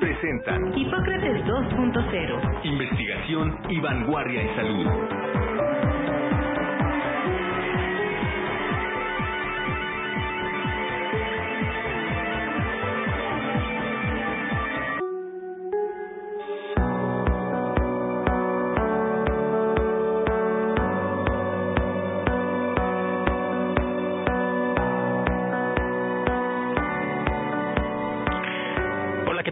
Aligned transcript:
presentan 0.00 0.76
Hipócrates 0.76 1.44
2.0. 1.44 2.64
Investigación 2.64 3.58
y 3.68 3.80
vanguardia 3.80 4.42
en 4.42 4.56
salud. 4.56 5.49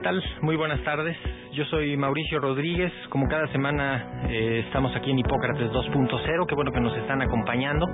Tal? 0.09 0.25
Muy 0.41 0.57
buenas 0.57 0.83
tardes. 0.85 1.17
Yo 1.53 1.67
soy 1.67 1.95
Mauricio 1.99 2.41
Rodríguez. 2.41 2.91
Como 3.11 3.29
cada 3.29 3.47
semana 3.49 4.23
eh, 4.31 4.65
estamos 4.67 4.95
aquí 4.97 5.11
en 5.11 5.19
Hipócrates 5.19 5.71
2.0. 5.71 6.47
Qué 6.47 6.55
bueno 6.55 6.73
que 6.73 6.81
nos 6.81 6.97
están 6.97 7.21
acompañando. 7.21 7.87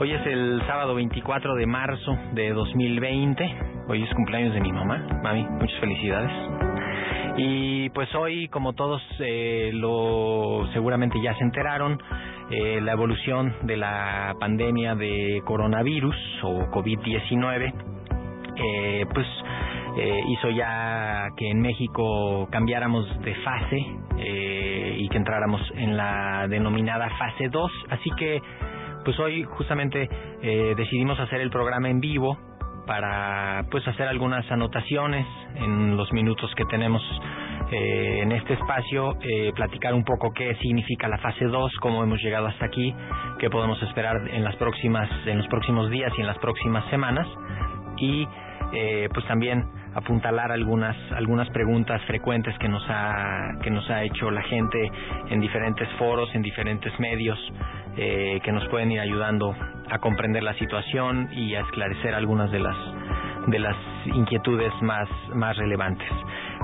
Hoy 0.00 0.12
es 0.12 0.26
el 0.26 0.62
sábado 0.66 0.94
24 0.94 1.54
de 1.54 1.66
marzo 1.66 2.16
de 2.32 2.50
2020. 2.50 3.56
Hoy 3.88 4.02
es 4.02 4.14
cumpleaños 4.14 4.54
de 4.54 4.60
mi 4.62 4.72
mamá. 4.72 5.06
Mami, 5.22 5.44
muchas 5.60 5.78
felicidades. 5.80 6.30
Y 7.36 7.90
pues 7.90 8.14
hoy, 8.14 8.48
como 8.48 8.72
todos 8.72 9.02
eh, 9.18 9.70
lo 9.74 10.66
seguramente 10.72 11.20
ya 11.22 11.34
se 11.34 11.44
enteraron, 11.44 12.00
eh, 12.50 12.80
la 12.80 12.92
evolución 12.92 13.54
de 13.64 13.76
la 13.76 14.34
pandemia 14.40 14.94
de 14.94 15.42
coronavirus 15.44 16.16
o 16.42 16.70
COVID-19, 16.70 17.74
eh, 18.56 19.06
pues 19.12 19.26
eh, 19.96 20.20
hizo 20.28 20.50
ya 20.50 21.28
que 21.36 21.50
en 21.50 21.60
México 21.60 22.48
cambiáramos 22.50 23.06
de 23.20 23.34
fase 23.36 23.86
eh, 24.18 24.96
y 24.98 25.08
que 25.08 25.16
entráramos 25.18 25.60
en 25.76 25.96
la 25.96 26.46
denominada 26.48 27.08
fase 27.18 27.48
2. 27.48 27.72
Así 27.90 28.10
que, 28.16 28.40
pues 29.04 29.18
hoy 29.20 29.44
justamente 29.44 30.08
eh, 30.42 30.74
decidimos 30.76 31.18
hacer 31.20 31.40
el 31.40 31.50
programa 31.50 31.88
en 31.88 32.00
vivo 32.00 32.38
para 32.86 33.64
pues 33.70 33.86
hacer 33.88 34.06
algunas 34.08 34.50
anotaciones 34.50 35.26
en 35.54 35.96
los 35.96 36.12
minutos 36.12 36.52
que 36.54 36.64
tenemos 36.66 37.02
eh, 37.70 38.20
en 38.22 38.32
este 38.32 38.54
espacio, 38.54 39.16
eh, 39.22 39.52
platicar 39.54 39.94
un 39.94 40.04
poco 40.04 40.32
qué 40.34 40.54
significa 40.56 41.08
la 41.08 41.18
fase 41.18 41.46
2, 41.46 41.72
cómo 41.80 42.02
hemos 42.02 42.20
llegado 42.20 42.46
hasta 42.46 42.66
aquí, 42.66 42.94
qué 43.38 43.48
podemos 43.48 43.82
esperar 43.82 44.28
en 44.32 44.44
las 44.44 44.54
próximas 44.56 45.08
en 45.26 45.38
los 45.38 45.46
próximos 45.48 45.90
días 45.90 46.12
y 46.16 46.20
en 46.20 46.26
las 46.26 46.38
próximas 46.38 46.84
semanas 46.90 47.26
y 47.96 48.26
eh, 48.74 49.08
pues 49.14 49.24
también 49.26 49.64
apuntalar 49.94 50.50
algunas 50.50 50.96
algunas 51.12 51.48
preguntas 51.50 52.02
frecuentes 52.06 52.56
que 52.58 52.68
nos 52.68 52.84
ha 52.88 53.52
que 53.62 53.70
nos 53.70 53.88
ha 53.88 54.02
hecho 54.02 54.30
la 54.32 54.42
gente 54.42 54.90
en 55.30 55.40
diferentes 55.40 55.88
foros 55.96 56.28
en 56.34 56.42
diferentes 56.42 56.92
medios 56.98 57.38
eh, 57.96 58.40
que 58.42 58.50
nos 58.50 58.66
pueden 58.68 58.90
ir 58.90 58.98
ayudando 58.98 59.54
a 59.88 59.98
comprender 59.98 60.42
la 60.42 60.54
situación 60.54 61.28
y 61.32 61.54
a 61.54 61.60
esclarecer 61.60 62.14
algunas 62.14 62.50
de 62.50 62.58
las 62.58 62.76
de 63.46 63.58
las 63.60 63.76
inquietudes 64.06 64.72
más 64.82 65.08
más 65.34 65.56
relevantes. 65.56 66.08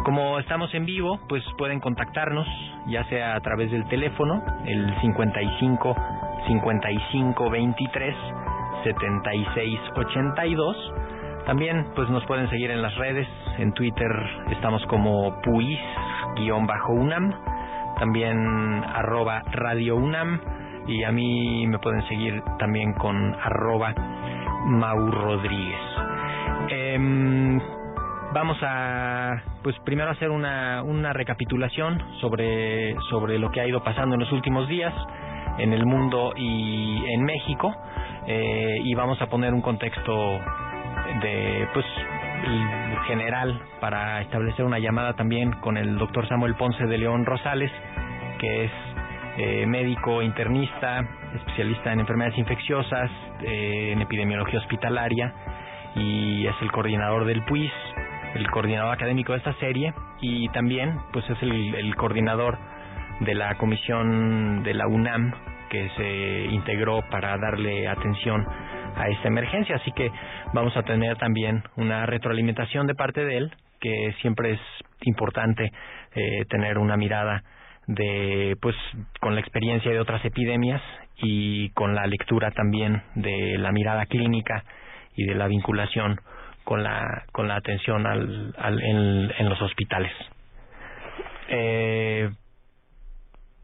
Como 0.04 0.40
estamos 0.40 0.74
en 0.74 0.86
vivo 0.86 1.20
pues 1.28 1.44
pueden 1.56 1.78
contactarnos 1.78 2.48
ya 2.88 3.04
sea 3.04 3.36
a 3.36 3.40
través 3.40 3.70
del 3.70 3.86
teléfono 3.86 4.42
el 4.66 5.00
55 5.00 5.96
55 6.48 7.50
23 7.50 8.16
76 8.82 9.80
82 9.94 10.92
también 11.46 11.86
pues 11.94 12.08
nos 12.10 12.24
pueden 12.26 12.48
seguir 12.50 12.70
en 12.70 12.82
las 12.82 12.94
redes, 12.96 13.26
en 13.58 13.72
Twitter 13.72 14.10
estamos 14.50 14.84
como 14.86 15.40
puis-unam, 15.42 17.34
también 17.98 18.84
arroba 18.84 19.42
radio 19.52 19.96
unam. 19.96 20.40
Y 20.86 21.04
a 21.04 21.12
mí 21.12 21.66
me 21.66 21.78
pueden 21.78 22.02
seguir 22.08 22.42
también 22.58 22.94
con 22.94 23.34
arroba 23.34 23.94
Mau 24.66 25.10
Rodríguez. 25.10 25.80
Em, 26.68 27.60
vamos 28.32 28.58
a 28.62 29.36
pues 29.62 29.76
primero 29.84 30.10
hacer 30.10 30.30
una, 30.30 30.82
una 30.82 31.12
recapitulación 31.12 32.02
sobre, 32.20 32.96
sobre 33.10 33.38
lo 33.38 33.50
que 33.50 33.60
ha 33.60 33.66
ido 33.66 33.84
pasando 33.84 34.14
en 34.14 34.20
los 34.20 34.32
últimos 34.32 34.66
días 34.68 34.94
en 35.58 35.72
el 35.72 35.86
mundo 35.86 36.32
y 36.36 37.04
en 37.14 37.22
México. 37.24 37.74
Eh, 38.26 38.80
y 38.84 38.94
vamos 38.94 39.20
a 39.20 39.26
poner 39.26 39.52
un 39.54 39.62
contexto 39.62 40.40
de 41.22 41.68
pues 41.74 41.86
general 43.06 43.60
para 43.80 44.20
establecer 44.22 44.64
una 44.64 44.78
llamada 44.78 45.14
también 45.14 45.52
con 45.60 45.76
el 45.76 45.98
doctor 45.98 46.28
Samuel 46.28 46.54
Ponce 46.54 46.86
de 46.86 46.98
León 46.98 47.26
Rosales 47.26 47.70
que 48.38 48.64
es 48.64 48.70
eh, 49.36 49.66
médico 49.66 50.22
internista 50.22 51.04
especialista 51.34 51.92
en 51.92 52.00
enfermedades 52.00 52.38
infecciosas 52.38 53.10
eh, 53.42 53.92
en 53.92 54.00
epidemiología 54.00 54.60
hospitalaria 54.60 55.34
y 55.96 56.46
es 56.46 56.54
el 56.62 56.70
coordinador 56.70 57.24
del 57.24 57.42
PUIS 57.44 57.72
el 58.34 58.48
coordinador 58.50 58.92
académico 58.92 59.32
de 59.32 59.38
esta 59.38 59.54
serie 59.54 59.92
y 60.20 60.48
también 60.50 60.98
pues 61.12 61.28
es 61.28 61.42
el 61.42 61.94
coordinador 61.96 62.58
de 63.20 63.34
la 63.34 63.56
comisión 63.56 64.62
de 64.62 64.74
la 64.74 64.86
UNAM 64.86 65.32
que 65.68 65.88
se 65.96 66.44
integró 66.52 67.02
para 67.10 67.36
darle 67.38 67.88
atención 67.88 68.46
a 68.96 69.08
esta 69.08 69.28
emergencia. 69.28 69.76
Así 69.76 69.92
que 69.92 70.10
vamos 70.52 70.76
a 70.76 70.82
tener 70.82 71.16
también 71.16 71.62
una 71.76 72.06
retroalimentación 72.06 72.86
de 72.86 72.94
parte 72.94 73.24
de 73.24 73.36
él, 73.36 73.52
que 73.80 74.14
siempre 74.20 74.52
es 74.52 74.60
importante 75.02 75.70
eh, 76.14 76.44
tener 76.48 76.78
una 76.78 76.96
mirada 76.96 77.42
de, 77.86 78.56
pues, 78.60 78.76
con 79.20 79.34
la 79.34 79.40
experiencia 79.40 79.90
de 79.90 80.00
otras 80.00 80.24
epidemias 80.24 80.82
y 81.16 81.70
con 81.70 81.94
la 81.94 82.06
lectura 82.06 82.50
también 82.50 83.02
de 83.14 83.58
la 83.58 83.72
mirada 83.72 84.06
clínica 84.06 84.64
y 85.16 85.24
de 85.24 85.34
la 85.34 85.48
vinculación 85.48 86.20
con 86.64 86.82
la 86.82 87.24
con 87.32 87.48
la 87.48 87.56
atención 87.56 88.06
al, 88.06 88.54
al 88.56 88.80
en, 88.80 89.48
los 89.48 89.60
hospitales. 89.60 90.12
Eh, 91.48 92.30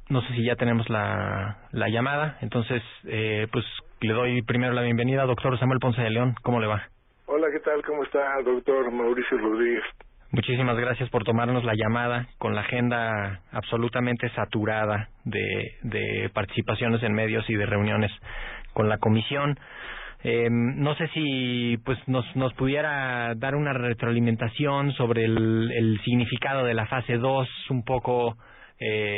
no 0.09 0.23
sé 0.23 0.35
si 0.35 0.45
ya 0.45 0.57
tenemos 0.57 0.89
la, 0.91 1.69
la 1.73 1.89
llamada, 1.89 2.39
entonces 2.41 2.83
eh, 3.05 3.47
pues 3.53 3.65
le 4.06 4.15
doy 4.15 4.43
primero 4.43 4.72
la 4.72 4.83
bienvenida 4.83 5.22
a 5.22 5.27
doctor 5.27 5.59
Samuel 5.59 5.81
Ponce 5.81 6.00
de 6.00 6.11
León. 6.11 6.34
¿Cómo 6.43 6.61
le 6.61 6.69
va? 6.69 6.89
Hola, 7.27 7.49
¿qué 7.53 7.59
tal? 7.59 7.83
¿Cómo 7.83 8.05
está, 8.05 8.41
doctor 8.44 8.93
Mauricio 8.93 9.37
Rodríguez? 9.37 9.83
Muchísimas 10.31 10.77
gracias 10.77 11.11
por 11.11 11.25
tomarnos 11.25 11.65
la 11.65 11.75
llamada 11.75 12.28
con 12.39 12.55
la 12.55 12.61
agenda 12.61 13.41
absolutamente 13.50 14.28
saturada 14.31 15.09
de, 15.25 15.72
de 15.83 16.31
participaciones 16.33 17.03
en 17.03 17.15
medios 17.15 17.49
y 17.50 17.55
de 17.55 17.66
reuniones 17.66 18.12
con 18.75 18.89
la 18.89 18.99
comisión. 18.99 19.59
Eh, 20.22 20.49
no 20.50 20.95
sé 20.95 21.09
si 21.09 21.77
pues 21.84 21.99
nos, 22.06 22.25
nos 22.37 22.55
pudiera 22.55 23.34
dar 23.34 23.56
una 23.56 23.72
retroalimentación 23.72 24.93
sobre 24.93 25.25
el, 25.25 25.71
el 25.72 26.00
significado 26.05 26.65
de 26.65 26.75
la 26.75 26.87
fase 26.87 27.19
2, 27.19 27.49
un 27.71 27.84
poco 27.84 28.37
eh, 28.78 29.16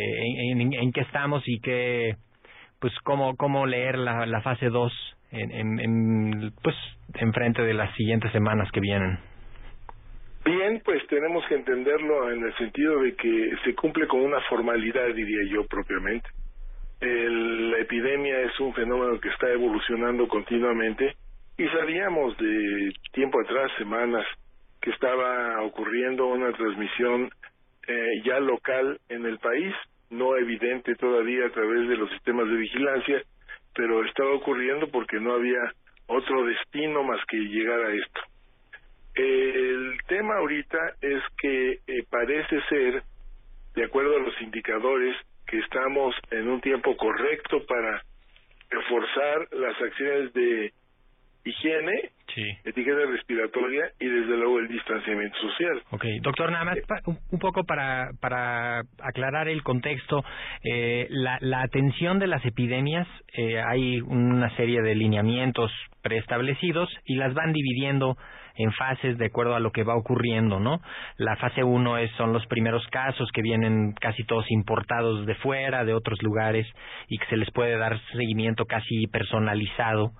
en, 0.51 0.61
en, 0.63 0.73
en 0.73 0.93
qué 0.93 1.03
estamos 1.03 1.43
y 1.47 1.61
qué 1.61 2.17
pues 2.81 2.93
cómo 3.05 3.37
cómo 3.37 3.67
leer 3.67 3.99
la, 3.99 4.41
fase 4.43 4.69
2 4.69 4.93
en, 5.33 5.51
en, 5.51 5.81
en 5.81 6.53
pues 6.63 6.77
de 7.63 7.75
las 7.75 7.95
siguientes 7.97 8.31
semanas 8.33 8.71
que 8.73 8.81
vienen. 8.81 9.19
Bien, 10.45 10.81
pues 10.85 11.07
tenemos 11.09 11.45
que 11.47 11.57
entenderlo 11.57 12.33
en 12.33 12.43
el 12.45 12.55
sentido 12.57 13.01
de 13.03 13.15
que 13.15 13.51
se 13.65 13.75
cumple 13.75 14.07
con 14.07 14.21
una 14.21 14.41
formalidad, 14.49 15.13
diría 15.15 15.51
yo 15.51 15.67
propiamente. 15.67 16.29
El, 17.01 17.71
la 17.71 17.79
epidemia 17.79 18.41
es 18.41 18.59
un 18.61 18.73
fenómeno 18.75 19.21
que 19.21 19.29
está 19.29 19.51
evolucionando 19.51 20.27
continuamente 20.27 21.15
y 21.59 21.67
sabíamos 21.69 22.37
de 22.39 22.93
tiempo 23.13 23.41
atrás, 23.41 23.71
semanas, 23.79 24.25
que 24.81 24.91
estaba 24.91 25.63
ocurriendo 25.63 26.27
una 26.29 26.53
transmisión 26.53 27.31
eh, 27.87 28.23
ya 28.25 28.41
local 28.41 28.99
en 29.09 29.27
el 29.27 29.39
país, 29.39 29.75
no 30.11 30.37
evidente 30.37 30.95
todavía 30.95 31.47
a 31.47 31.51
través 31.51 31.89
de 31.89 31.97
los 31.97 32.11
sistemas 32.11 32.49
de 32.49 32.57
vigilancia, 32.57 33.23
pero 33.75 34.05
estaba 34.05 34.33
ocurriendo 34.33 34.89
porque 34.89 35.21
no 35.21 35.35
había 35.35 35.61
otro 36.07 36.45
destino 36.45 37.03
más 37.03 37.21
que 37.27 37.37
llegar 37.37 37.81
a 37.81 37.93
esto. 37.95 38.21
El 39.15 39.99
tema 40.07 40.37
ahorita 40.37 40.79
es 41.01 41.23
que 41.41 41.73
eh, 41.87 42.05
parece 42.09 42.61
ser 42.69 43.03
de 43.75 43.85
acuerdo 43.85 44.17
a 44.17 44.21
los 44.21 44.41
indicadores, 44.43 45.17
que 45.47 45.59
estamos 45.59 46.15
en 46.31 46.49
un 46.49 46.61
tiempo 46.61 46.97
correcto 46.97 47.65
para 47.67 48.03
reforzar 48.69 49.49
las 49.53 49.81
acciones 49.81 50.33
de 50.33 50.73
higiene, 51.45 52.11
Sí. 52.39 52.57
etiqueta 52.65 53.01
respiratoria 53.11 53.91
y 53.99 54.07
desde 54.07 54.37
luego 54.37 54.61
el 54.61 54.69
distanciamiento 54.69 55.37
social. 55.39 55.83
Ok, 55.91 56.05
doctor, 56.23 56.53
nada 56.53 56.65
más 56.65 56.79
pa- 56.87 57.01
un 57.05 57.39
poco 57.41 57.65
para, 57.65 58.11
para 58.21 58.81
aclarar 59.03 59.49
el 59.49 59.63
contexto, 59.65 60.23
eh, 60.63 61.07
la, 61.11 61.39
la 61.41 61.63
atención 61.63 62.19
de 62.21 62.29
las 62.29 62.45
epidemias, 62.45 63.09
eh, 63.37 63.61
hay 63.61 64.01
una 64.03 64.55
serie 64.57 64.83
de 64.83 64.95
lineamientos 64.95 65.73
preestablecidos 66.03 66.89
y 67.05 67.17
las 67.17 67.35
van 67.35 67.53
dividiendo 67.53 68.17
en 68.61 68.73
fases 68.73 69.17
de 69.19 69.27
acuerdo 69.27 69.55
a 69.55 69.61
lo 69.61 69.71
que 69.71 69.85
va 69.85 69.95
ocurriendo, 69.97 70.59
¿no? 70.59 70.81
La 71.17 71.37
fase 71.37 71.63
1 71.63 71.99
es, 71.99 72.11
son 72.17 72.33
los 72.33 72.45
primeros 72.47 72.85
casos 72.89 73.31
que 73.33 73.41
vienen 73.41 73.93
casi 74.01 74.25
todos 74.25 74.51
importados 74.51 75.27
de 75.27 75.37
fuera, 75.37 75.85
de 75.85 75.95
otros 75.95 76.21
lugares, 76.23 76.67
y 77.09 77.19
que 77.19 77.27
se 77.27 77.37
les 77.37 77.49
puede 77.53 77.77
dar 77.79 78.01
seguimiento 78.13 78.65
casi 78.65 79.07
personalizado 79.13 80.11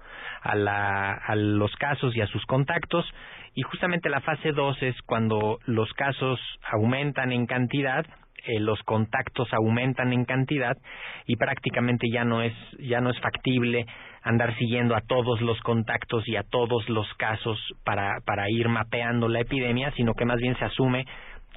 a, 0.43 0.55
la, 0.55 1.15
a 1.15 1.35
los 1.35 1.75
casos 1.77 2.08
y 2.17 2.21
a 2.21 2.27
sus 2.27 2.45
contactos. 2.47 3.05
Y 3.55 3.63
justamente 3.63 4.09
la 4.09 4.21
fase 4.21 4.53
2 4.53 4.83
es 4.83 5.01
cuando 5.03 5.59
los 5.67 5.93
casos 5.95 6.41
aumentan 6.71 7.33
en 7.33 7.47
cantidad, 7.47 8.05
eh, 8.47 8.61
los 8.61 8.81
contactos 8.85 9.53
aumentan 9.53 10.13
en 10.13 10.25
cantidad 10.25 10.77
y 11.27 11.37
prácticamente 11.37 12.07
ya 12.09 12.25
no 12.25 12.41
es 12.41 12.55
ya 12.79 13.01
no 13.01 13.11
es 13.11 13.21
factible 13.21 13.85
andar 14.23 14.57
siguiendo 14.57 14.95
a 14.95 15.01
todos 15.01 15.41
los 15.41 15.61
contactos 15.61 16.27
y 16.29 16.37
a 16.37 16.45
todos 16.45 16.89
los 16.89 17.07
casos 17.15 17.59
para 17.85 18.21
para 18.25 18.49
ir 18.49 18.69
mapeando 18.69 19.29
la 19.29 19.41
epidemia, 19.41 19.93
sino 19.97 20.15
que 20.15 20.25
más 20.25 20.39
bien 20.39 20.57
se 20.57 20.65
asume 20.65 21.05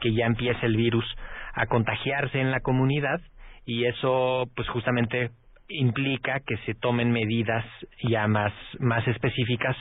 que 0.02 0.14
ya 0.14 0.26
empieza 0.26 0.66
el 0.66 0.76
virus 0.76 1.06
a 1.54 1.68
contagiarse 1.68 2.42
en 2.42 2.50
la 2.50 2.62
comunidad 2.62 3.22
y 3.66 3.86
eso 3.86 4.50
pues 4.56 4.68
justamente 4.70 5.30
implica 5.70 6.40
que 6.46 6.58
se 6.66 6.74
tomen 6.74 7.12
medidas 7.12 7.64
ya 8.10 8.28
más 8.28 8.54
más 8.80 9.08
específicas 9.08 9.78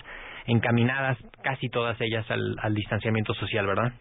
encaminadas 0.47 1.19
casi 1.43 1.69
todas 1.69 2.01
ellas 2.01 2.29
al, 2.31 2.57
al 2.63 2.75
distanciamiento 2.75 3.35
social, 3.35 3.67
¿verdad? 3.67 3.93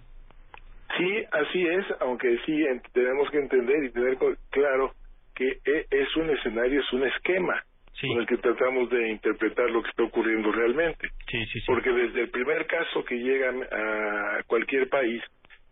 Sí, 0.97 1.23
así 1.31 1.65
es, 1.67 1.85
aunque 2.01 2.37
sí 2.45 2.63
en- 2.65 2.81
tenemos 2.93 3.29
que 3.31 3.37
entender 3.39 3.83
y 3.85 3.91
tener 3.91 4.17
claro 4.49 4.93
que 5.35 5.47
e- 5.47 5.85
es 5.91 6.15
un 6.17 6.29
escenario, 6.29 6.81
es 6.81 6.93
un 6.93 7.05
esquema 7.05 7.61
Sí. 7.93 8.07
con 8.07 8.21
el 8.21 8.27
que 8.27 8.37
tratamos 8.37 8.89
de 8.89 9.09
interpretar 9.09 9.69
lo 9.71 9.83
que 9.83 9.89
está 9.89 10.03
ocurriendo 10.03 10.51
realmente. 10.51 11.09
Sí, 11.29 11.45
sí, 11.47 11.59
sí. 11.59 11.65
Porque 11.67 11.91
desde 11.91 12.21
el 12.21 12.29
primer 12.29 12.65
caso 12.65 13.03
que 13.03 13.15
llega 13.15 13.49
a 13.49 14.43
cualquier 14.47 14.87
país, 14.89 15.21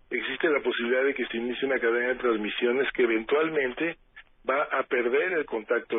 existe 0.09 0.49
la 0.49 0.59
posibilidad 0.61 1.03
de 1.05 1.13
que 1.13 1.25
se 1.27 1.37
inicie 1.37 1.67
una 1.67 1.79
cadena 1.79 2.09
de 2.09 2.15
transmisiones 2.15 2.91
que 2.91 3.03
eventualmente 3.03 3.95
va 4.49 4.63
a 4.63 4.83
perder 4.83 5.33
el 5.33 5.45
contacto 5.45 5.97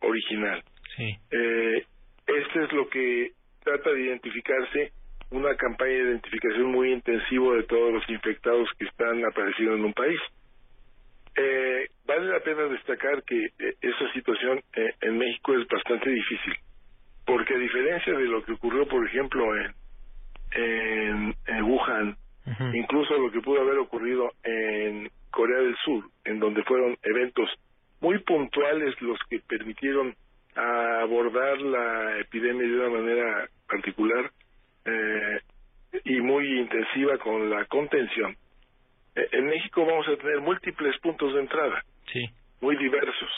original. 0.00 0.62
Sí. 0.96 1.16
Eh, 1.30 1.84
este 2.26 2.64
es 2.64 2.72
lo 2.72 2.88
que 2.88 3.30
trata 3.64 3.90
de 3.90 4.02
identificarse 4.02 4.92
una 5.30 5.56
campaña 5.56 5.92
de 5.92 6.10
identificación 6.10 6.66
muy 6.70 6.92
intensivo 6.92 7.54
de 7.54 7.64
todos 7.64 7.92
los 7.92 8.08
infectados 8.08 8.68
que 8.78 8.84
están 8.84 9.24
apareciendo 9.24 9.74
en 9.74 9.84
un 9.86 9.92
país. 9.92 10.20
Eh, 11.36 11.88
vale 12.06 12.26
la 12.26 12.40
pena 12.40 12.62
destacar 12.64 13.24
que 13.24 13.46
eh, 13.46 13.74
esa 13.80 14.12
situación 14.12 14.60
eh, 14.74 14.94
en 15.00 15.18
México 15.18 15.58
es 15.58 15.66
bastante 15.66 16.10
difícil, 16.10 16.54
porque 17.26 17.54
a 17.54 17.58
diferencia 17.58 18.12
de 18.12 18.24
lo 18.26 18.44
que 18.44 18.52
ocurrió, 18.52 18.86
por 18.86 19.04
ejemplo, 19.04 19.56
en, 19.56 19.74
en, 20.52 21.34
en 21.46 21.64
Wuhan, 21.64 22.16
incluso 22.74 23.18
lo 23.18 23.32
que 23.32 23.40
pudo 23.40 23.62
haber 23.62 23.78
ocurrido 23.78 24.30
en 24.44 25.10
Corea 25.30 25.58
del 25.58 25.74
Sur, 25.84 26.04
en 26.24 26.38
donde 26.38 26.62
fueron 26.62 26.96
eventos 27.02 27.48
muy 28.00 28.18
puntuales 28.18 28.94
los 29.00 29.18
que 29.28 29.40
permitieron 29.40 30.14
abordar 30.56 31.60
la 31.60 32.18
epidemia 32.20 32.66
de 32.66 32.74
una 32.80 32.88
manera 33.00 33.48
particular 33.68 34.30
eh, 34.86 35.40
y 36.04 36.20
muy 36.20 36.58
intensiva 36.60 37.18
con 37.18 37.48
la 37.50 37.64
contención. 37.66 38.36
Eh, 39.16 39.28
en 39.32 39.46
México 39.46 39.84
vamos 39.86 40.06
a 40.08 40.16
tener 40.16 40.40
múltiples 40.40 40.98
puntos 41.00 41.32
de 41.34 41.40
entrada, 41.40 41.82
Sí. 42.12 42.24
muy 42.60 42.76
diversos. 42.76 43.30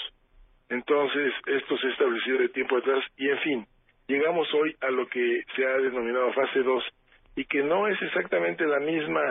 Entonces, 0.69 1.33
esto 1.47 1.79
se 1.79 1.87
ha 1.87 1.91
establecido 1.91 2.39
de 2.39 2.49
tiempo 2.49 2.77
atrás 2.77 3.05
y, 3.17 3.29
en 3.29 3.39
fin, 3.41 3.67
llegamos 4.09 4.53
hoy 4.55 4.75
a 4.81 4.91
lo 4.91 5.07
que 5.09 5.43
se 5.55 5.65
ha 5.65 5.77
denominado 5.79 6.33
fase 6.33 6.61
2 6.63 6.85
y 7.37 7.45
que 7.45 7.63
no 7.63 7.87
es 7.87 8.01
exactamente 8.03 8.65
la 8.67 8.81
misma 8.81 9.23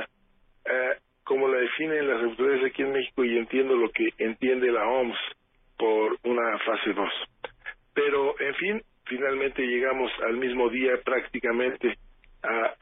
eh, 0.66 0.98
como 1.24 1.48
la 1.48 1.58
definen 1.58 2.08
las 2.08 2.24
autoridades 2.24 2.66
aquí 2.72 2.84
en 2.84 2.92
México 2.94 3.24
y 3.26 3.38
entiendo 3.38 3.76
lo 3.76 3.90
que 3.90 4.10
entiende 4.20 4.72
la 4.72 4.88
OMS 4.88 5.18
por 5.78 6.18
una 6.24 6.58
fase 6.60 6.94
2. 6.94 7.10
Pero, 7.96 8.40
en 8.40 8.54
fin, 8.56 8.82
finalmente 9.06 9.66
llegamos 9.66 10.12
al 10.28 10.38
mismo 10.38 10.70
día 10.70 10.92
prácticamente 11.04 11.98
a- 12.44 12.76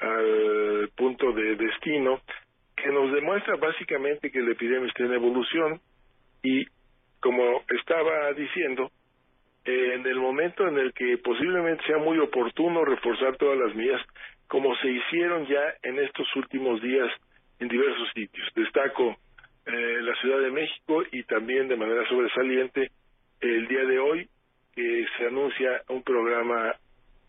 al 0.00 0.88
punto 0.96 1.30
de 1.32 1.54
destino 1.54 2.20
que 2.74 2.88
nos 2.90 3.12
demuestra 3.12 3.54
básicamente 3.56 4.30
que 4.32 4.40
la 4.40 4.50
epidemia 4.52 4.88
está 4.88 5.04
en 5.04 5.12
evolución 5.12 5.80
y 6.42 6.64
como 7.20 7.62
estaba 7.78 8.32
diciendo, 8.32 8.90
eh, 9.64 9.92
en 9.94 10.06
el 10.06 10.16
momento 10.16 10.66
en 10.66 10.78
el 10.78 10.92
que 10.92 11.18
posiblemente 11.18 11.84
sea 11.86 11.98
muy 11.98 12.18
oportuno 12.18 12.84
reforzar 12.84 13.36
todas 13.36 13.58
las 13.58 13.74
medidas, 13.74 14.00
como 14.48 14.74
se 14.76 14.88
hicieron 14.88 15.46
ya 15.46 15.62
en 15.82 15.98
estos 15.98 16.26
últimos 16.36 16.80
días 16.82 17.10
en 17.60 17.68
diversos 17.68 18.08
sitios. 18.14 18.48
Destaco 18.54 19.16
eh, 19.66 19.98
la 20.02 20.14
Ciudad 20.20 20.40
de 20.40 20.50
México 20.50 21.02
y 21.12 21.22
también 21.24 21.68
de 21.68 21.76
manera 21.76 22.06
sobresaliente 22.08 22.90
el 23.40 23.66
día 23.66 23.84
de 23.84 23.98
hoy 23.98 24.28
que 24.76 25.04
se 25.18 25.26
anuncia 25.26 25.68
un 25.88 26.02
programa 26.04 26.74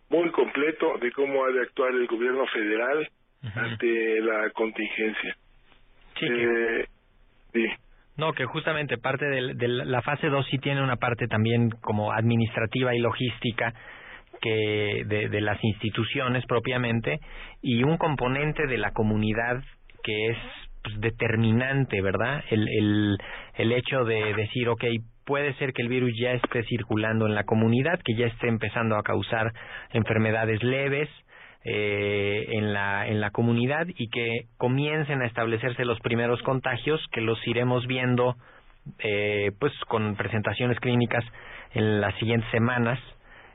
muy 0.09 0.29
completo 0.31 0.97
de 0.99 1.11
cómo 1.13 1.43
ha 1.45 1.51
de 1.51 1.61
actuar 1.61 1.91
el 1.93 2.05
gobierno 2.07 2.45
federal 2.47 3.07
ante 3.55 4.19
la 4.21 4.49
contingencia. 4.51 5.35
Sí, 6.19 6.27
que- 6.27 6.81
Eh, 6.81 6.85
sí. 7.53 7.65
No, 8.17 8.33
que 8.33 8.45
justamente 8.45 8.97
parte 8.97 9.25
de, 9.25 9.53
de 9.53 9.67
la 9.67 10.01
fase 10.01 10.27
2 10.27 10.45
sí 10.49 10.57
tiene 10.57 10.81
una 10.83 10.95
parte 10.97 11.27
también 11.27 11.69
como 11.81 12.11
administrativa 12.11 12.93
y 12.95 12.99
logística 12.99 13.73
que 14.41 15.03
de, 15.05 15.29
de 15.29 15.41
las 15.41 15.63
instituciones 15.63 16.43
propiamente 16.47 17.19
y 17.61 17.83
un 17.83 17.97
componente 17.97 18.65
de 18.67 18.77
la 18.77 18.91
comunidad 18.91 19.63
que 20.03 20.29
es 20.29 20.37
pues, 20.83 20.99
determinante, 20.99 22.01
¿verdad? 22.01 22.43
El, 22.49 22.67
el, 22.67 23.17
el 23.55 23.71
hecho 23.71 24.03
de 24.03 24.33
decir, 24.33 24.67
ok, 24.69 24.83
puede 25.27 25.53
ser 25.59 25.73
que 25.73 25.83
el 25.83 25.89
virus 25.89 26.11
ya 26.19 26.31
esté 26.31 26.63
circulando 26.63 27.27
en 27.27 27.35
la 27.35 27.43
comunidad, 27.43 27.99
que 28.03 28.15
ya 28.15 28.25
esté 28.25 28.47
empezando 28.47 28.95
a 28.95 29.03
causar 29.03 29.53
enfermedades 29.93 30.63
leves, 30.63 31.09
eh, 31.65 32.45
en 32.51 32.71
la 32.73 33.07
en 33.07 33.19
la 33.19 33.31
comunidad 33.31 33.87
y 33.89 34.07
que 34.09 34.45
comiencen 34.57 35.21
a 35.21 35.25
establecerse 35.25 35.83
los 35.85 35.99
primeros 35.99 36.41
contagios 36.43 36.99
que 37.11 37.19
los 37.19 37.37
iremos 37.45 37.85
viendo 37.87 38.35
eh, 38.99 39.51
pues 39.59 39.73
con 39.89 40.15
presentaciones 40.15 40.79
clínicas 40.79 41.25
en 41.73 41.99
las 41.99 42.15
siguientes 42.19 42.49
semanas. 42.51 42.99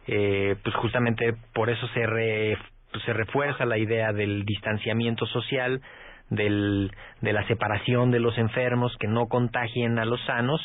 Eh, 0.08 0.56
pues 0.62 0.74
justamente 0.76 1.32
por 1.54 1.70
eso 1.70 1.86
se 1.94 2.04
re- 2.06 2.58
pues 2.90 3.02
se 3.04 3.12
refuerza 3.14 3.64
la 3.64 3.78
idea 3.78 4.12
del 4.12 4.44
distanciamiento 4.44 5.24
social 5.26 5.80
del, 6.28 6.90
de 7.22 7.32
la 7.32 7.46
separación 7.46 8.10
de 8.10 8.18
los 8.20 8.36
enfermos 8.36 8.94
que 8.98 9.06
no 9.06 9.26
contagien 9.28 9.98
a 9.98 10.04
los 10.04 10.20
sanos 10.26 10.60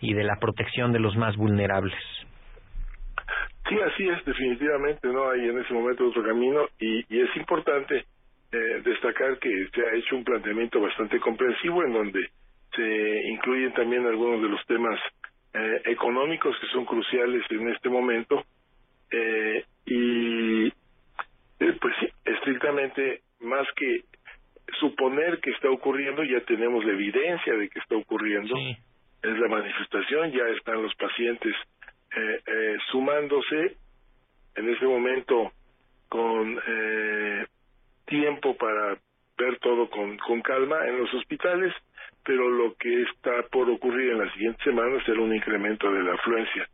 y 0.00 0.14
de 0.14 0.24
la 0.24 0.36
protección 0.36 0.92
de 0.92 1.00
los 1.00 1.16
más 1.16 1.36
vulnerables. 1.36 1.94
Sí, 3.68 3.76
así 3.80 4.08
es, 4.08 4.24
definitivamente 4.24 5.08
no 5.08 5.28
hay 5.28 5.48
en 5.48 5.58
ese 5.58 5.74
momento 5.74 6.06
otro 6.06 6.22
camino 6.22 6.68
y, 6.78 7.04
y 7.12 7.20
es 7.20 7.36
importante 7.36 8.04
eh, 8.52 8.82
destacar 8.84 9.38
que 9.38 9.68
se 9.74 9.80
ha 9.80 9.94
hecho 9.94 10.14
un 10.14 10.24
planteamiento 10.24 10.80
bastante 10.80 11.18
comprensivo 11.18 11.82
en 11.82 11.92
donde 11.92 12.30
se 12.74 13.28
incluyen 13.28 13.72
también 13.72 14.06
algunos 14.06 14.40
de 14.40 14.48
los 14.48 14.64
temas 14.66 15.00
eh, 15.52 15.82
económicos 15.86 16.56
que 16.60 16.66
son 16.68 16.84
cruciales 16.84 17.42
en 17.50 17.68
este 17.70 17.88
momento 17.88 18.44
eh, 19.10 19.64
y 19.86 20.66
eh, 20.68 20.72
pues 21.80 21.94
sí, 21.98 22.06
estrictamente 22.24 23.22
más 23.40 23.66
que 23.74 24.02
suponer 24.78 25.40
que 25.40 25.50
está 25.50 25.70
ocurriendo 25.70 26.22
ya 26.22 26.40
tenemos 26.42 26.84
la 26.84 26.92
evidencia 26.92 27.54
de 27.54 27.68
que 27.68 27.80
está 27.80 27.96
ocurriendo. 27.96 28.54
Sí 28.54 28.76
es 29.26 29.38
la 29.38 29.48
manifestación, 29.48 30.32
ya 30.32 30.46
están 30.56 30.82
los 30.82 30.94
pacientes 30.94 31.54
eh, 32.16 32.40
eh, 32.46 32.76
sumándose 32.90 33.76
en 34.54 34.68
este 34.70 34.86
momento 34.86 35.52
con 36.08 36.60
eh, 36.66 37.46
tiempo 38.06 38.56
para 38.56 38.96
ver 39.36 39.58
todo 39.58 39.90
con, 39.90 40.16
con 40.18 40.40
calma 40.42 40.86
en 40.86 40.98
los 40.98 41.12
hospitales, 41.14 41.74
pero 42.24 42.48
lo 42.48 42.74
que 42.76 43.02
está 43.02 43.42
por 43.50 43.68
ocurrir 43.68 44.12
en 44.12 44.18
las 44.18 44.32
siguientes 44.32 44.62
semanas 44.64 45.02
será 45.04 45.20
un 45.20 45.34
incremento 45.34 45.90
de 45.92 46.02
la 46.02 46.14
afluencia 46.14 46.68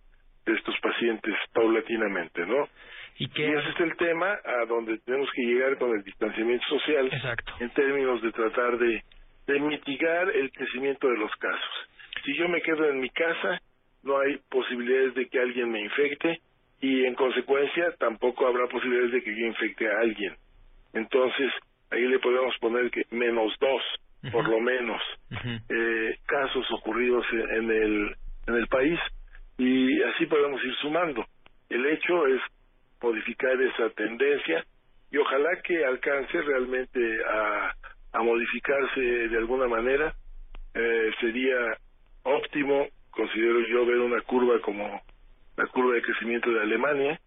de 0.44 0.52
estos 0.54 0.78
pacientes 0.80 1.34
paulatinamente, 1.52 2.46
¿no? 2.46 2.68
y 3.18 3.26
ese 3.26 3.68
es 3.68 3.80
el 3.80 3.96
tema 3.98 4.38
a 4.42 4.64
donde 4.66 4.98
tenemos 4.98 5.30
que 5.32 5.42
llegar 5.42 5.76
con 5.76 5.94
el 5.94 6.02
distanciamiento 6.02 6.66
social 6.66 7.06
exacto 7.12 7.52
en 7.60 7.70
términos 7.70 8.22
de 8.22 8.32
tratar 8.32 8.78
de 8.78 9.04
de 9.46 9.60
mitigar 9.60 10.30
el 10.30 10.50
crecimiento 10.52 11.08
de 11.08 11.16
los 11.16 11.30
casos. 11.36 11.88
Si 12.24 12.34
yo 12.36 12.48
me 12.48 12.62
quedo 12.62 12.88
en 12.88 13.00
mi 13.00 13.10
casa, 13.10 13.60
no 14.02 14.18
hay 14.18 14.38
posibilidades 14.50 15.14
de 15.14 15.28
que 15.28 15.40
alguien 15.40 15.70
me 15.70 15.80
infecte 15.80 16.40
y 16.80 17.04
en 17.04 17.14
consecuencia 17.14 17.94
tampoco 17.98 18.46
habrá 18.46 18.66
posibilidades 18.66 19.12
de 19.12 19.22
que 19.22 19.30
yo 19.30 19.46
infecte 19.46 19.88
a 19.88 20.00
alguien. 20.00 20.34
Entonces, 20.92 21.50
ahí 21.90 22.06
le 22.06 22.18
podemos 22.18 22.56
poner 22.58 22.90
que 22.90 23.02
menos 23.10 23.52
dos, 23.60 23.82
por 24.30 24.48
lo 24.48 24.60
menos, 24.60 25.00
eh, 25.68 26.16
casos 26.26 26.64
ocurridos 26.72 27.24
en 27.32 27.70
el, 27.70 28.16
en 28.46 28.54
el 28.54 28.66
país 28.68 28.98
y 29.58 30.02
así 30.02 30.26
podemos 30.26 30.62
ir 30.64 30.74
sumando. 30.76 31.24
El 31.68 31.86
hecho 31.86 32.26
es 32.26 32.40
modificar 33.02 33.60
esa 33.60 33.90
tendencia 33.90 34.64
y 35.10 35.18
ojalá 35.18 35.50
que 35.62 35.84
alcance 35.84 36.40
realmente 36.40 37.00
a, 37.24 37.72
a 38.12 38.22
modificarse 38.22 39.00
de 39.00 39.38
alguna 39.38 39.66
manera. 39.66 40.14
Eh, 40.74 41.10
sería 41.20 41.76
óptimo, 42.24 42.86
considero 43.10 43.60
yo, 43.68 43.86
ver 43.86 43.98
una 43.98 44.20
curva 44.22 44.60
como 44.60 45.02
la 45.56 45.66
curva 45.66 45.94
de 45.94 46.02
crecimiento 46.02 46.50
de 46.50 46.60
Alemania, 46.60 47.20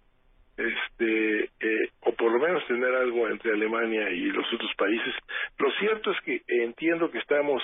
este 0.58 1.44
eh, 1.44 1.90
o 2.02 2.14
por 2.14 2.32
lo 2.32 2.40
menos 2.40 2.66
tener 2.68 2.94
algo 2.96 3.28
entre 3.28 3.52
Alemania 3.52 4.10
y 4.10 4.26
los 4.26 4.46
otros 4.54 4.72
países. 4.78 5.14
Lo 5.58 5.72
cierto 5.80 6.12
es 6.12 6.22
que 6.22 6.42
entiendo 6.48 7.12
que 7.12 7.20
estamos 7.20 7.62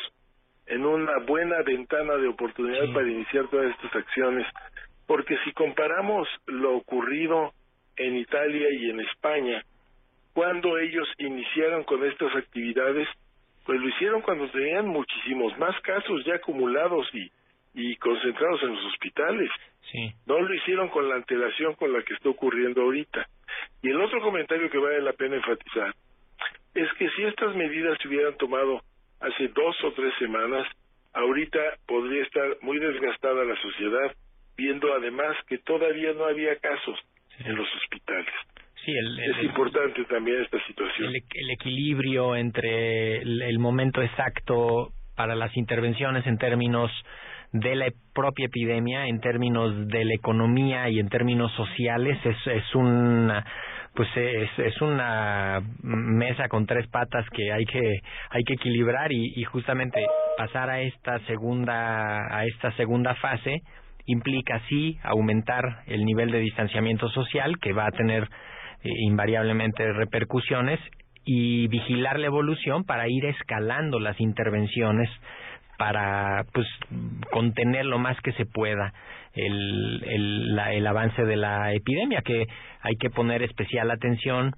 en 0.68 0.86
una 0.86 1.20
buena 1.26 1.62
ventana 1.64 2.16
de 2.18 2.28
oportunidad 2.28 2.94
para 2.94 3.10
iniciar 3.10 3.48
todas 3.50 3.74
estas 3.76 3.96
acciones, 3.96 4.46
porque 5.08 5.38
si 5.44 5.52
comparamos 5.54 6.28
lo 6.48 6.76
ocurrido 6.78 7.54
en 7.98 8.16
Italia 8.18 8.68
y 8.72 8.90
en 8.90 9.00
España, 9.02 9.64
cuando 10.34 10.78
ellos 10.78 11.08
iniciaron 11.18 11.84
con 11.84 12.04
estas 12.06 12.34
actividades, 12.36 13.08
pues 13.66 13.80
lo 13.80 13.88
hicieron 13.88 14.22
cuando 14.22 14.50
tenían 14.50 14.88
muchísimos 14.88 15.58
más 15.58 15.80
casos 15.82 16.24
ya 16.26 16.36
acumulados 16.36 17.08
y, 17.14 17.32
y 17.74 17.96
concentrados 17.98 18.62
en 18.64 18.76
los 18.76 18.86
hospitales. 18.86 19.50
Sí. 19.92 20.14
No 20.26 20.40
lo 20.40 20.54
hicieron 20.54 20.90
con 20.90 21.08
la 21.08 21.16
antelación 21.16 21.76
con 21.76 21.94
la 21.94 22.02
que 22.04 22.14
está 22.14 22.30
ocurriendo 22.30 22.82
ahorita. 22.82 23.28
Y 23.82 23.90
el 23.90 24.02
otro 24.02 24.22
comentario 24.22 24.70
que 24.70 24.78
vale 24.78 25.02
la 25.02 25.14
pena 25.14 25.36
enfatizar 25.36 25.94
es 26.74 26.92
que 26.94 27.10
si 27.12 27.24
estas 27.24 27.56
medidas 27.56 27.98
se 28.02 28.08
hubieran 28.08 28.36
tomado 28.38 28.82
hace 29.20 29.48
dos 29.50 29.76
o 29.84 29.92
tres 29.94 30.14
semanas, 30.20 30.68
ahorita 31.14 31.60
podría 31.86 32.24
estar 32.24 32.58
muy 32.62 32.80
desgastada 32.80 33.44
la 33.44 33.60
sociedad, 33.62 34.16
viendo 34.56 34.94
además 34.94 35.36
que 35.48 35.58
todavía 35.60 36.14
no 36.14 36.26
había 36.26 36.56
casos 36.58 36.98
en 37.40 37.56
los 37.56 37.68
hospitales. 37.76 38.34
Sí, 38.86 38.92
el, 38.92 39.20
es 39.20 39.44
importante 39.44 40.04
también 40.06 40.42
esta 40.42 40.58
situación. 40.66 41.10
El, 41.10 41.50
equilibrio 41.52 42.36
entre 42.36 43.22
el, 43.22 43.60
momento 43.60 44.02
exacto 44.02 44.90
para 45.16 45.36
las 45.36 45.56
intervenciones 45.56 46.26
en 46.26 46.38
términos 46.38 46.92
de 47.52 47.76
la 47.76 47.88
propia 48.14 48.46
epidemia, 48.46 49.08
en 49.08 49.20
términos 49.20 49.88
de 49.88 50.06
la 50.06 50.14
economía 50.16 50.90
y 50.90 51.00
en 51.00 51.10
términos 51.10 51.52
sociales, 51.54 52.18
es, 52.26 52.38
es 52.48 52.76
una 52.76 53.46
pues 53.94 54.08
es, 54.16 54.50
es 54.58 54.82
una 54.82 55.62
mesa 55.84 56.48
con 56.48 56.66
tres 56.66 56.88
patas 56.88 57.26
que 57.32 57.52
hay 57.52 57.66
que 57.66 58.00
hay 58.30 58.44
que 58.44 58.54
equilibrar 58.54 59.12
y, 59.12 59.34
y 59.36 59.44
justamente 59.44 60.02
pasar 60.38 60.70
a 60.70 60.82
esta 60.82 61.20
segunda 61.28 62.34
a 62.34 62.46
esta 62.46 62.72
segunda 62.78 63.16
fase 63.16 63.62
implica 64.06 64.62
sí 64.70 64.98
aumentar 65.04 65.84
el 65.88 66.06
nivel 66.06 66.32
de 66.32 66.40
distanciamiento 66.40 67.10
social 67.10 67.60
que 67.60 67.74
va 67.74 67.86
a 67.86 67.92
tener 67.92 68.30
eh, 68.84 68.90
invariablemente 69.08 69.92
repercusiones 69.94 70.80
y 71.24 71.68
vigilar 71.68 72.20
la 72.20 72.28
evolución 72.28 72.84
para 72.84 73.08
ir 73.08 73.26
escalando 73.26 74.00
las 74.00 74.20
intervenciones 74.20 75.10
para 75.78 76.46
pues 76.54 76.68
contener 77.32 77.86
lo 77.86 77.98
más 77.98 78.20
que 78.22 78.34
se 78.34 78.46
pueda 78.46 78.94
el, 79.34 80.04
el, 80.04 80.60
el 80.60 80.88
avance 80.88 81.24
de 81.24 81.36
la 81.36 81.74
epidemia 81.74 82.22
que 82.22 82.46
hay 82.82 82.96
que 83.00 83.10
poner 83.10 83.44
especial 83.44 83.90
atención 83.92 84.52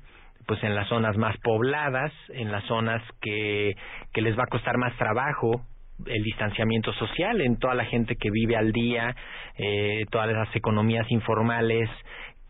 pues 0.45 0.61
en 0.63 0.75
las 0.75 0.87
zonas 0.89 1.15
más 1.17 1.37
pobladas, 1.37 2.11
en 2.29 2.51
las 2.51 2.63
zonas 2.65 3.01
que, 3.21 3.75
que 4.13 4.21
les 4.21 4.37
va 4.37 4.43
a 4.43 4.47
costar 4.47 4.77
más 4.77 4.95
trabajo 4.97 5.61
el 6.05 6.23
distanciamiento 6.23 6.91
social 6.93 7.39
en 7.41 7.57
toda 7.57 7.75
la 7.75 7.85
gente 7.85 8.15
que 8.15 8.29
vive 8.29 8.57
al 8.57 8.71
día, 8.71 9.15
eh, 9.57 10.03
todas 10.09 10.31
las 10.31 10.53
economías 10.55 11.09
informales 11.11 11.89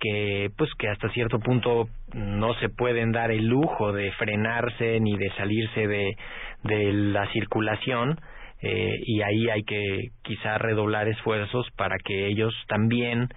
que 0.04 0.50
pues 0.58 0.70
que 0.78 0.90
hasta 0.90 1.10
cierto 1.12 1.40
punto 1.40 1.88
no 2.14 2.54
se 2.56 2.68
pueden 2.68 3.14
dar 3.14 3.32
el 3.32 3.48
lujo 3.48 3.94
de 3.94 4.12
frenarse 4.12 5.00
ni 5.00 5.18
de 5.18 5.32
salirse 5.38 5.88
de, 5.88 6.18
de 6.64 6.92
la 6.92 7.26
circulación 7.32 8.20
eh, 8.62 9.00
y 9.06 9.22
ahí 9.22 9.50
hay 9.50 9.64
que 9.64 10.10
quizá 10.22 10.58
redoblar 10.58 11.08
esfuerzos 11.08 11.66
para 11.78 11.96
que 12.04 12.28
ellos 12.28 12.54
también 12.68 13.30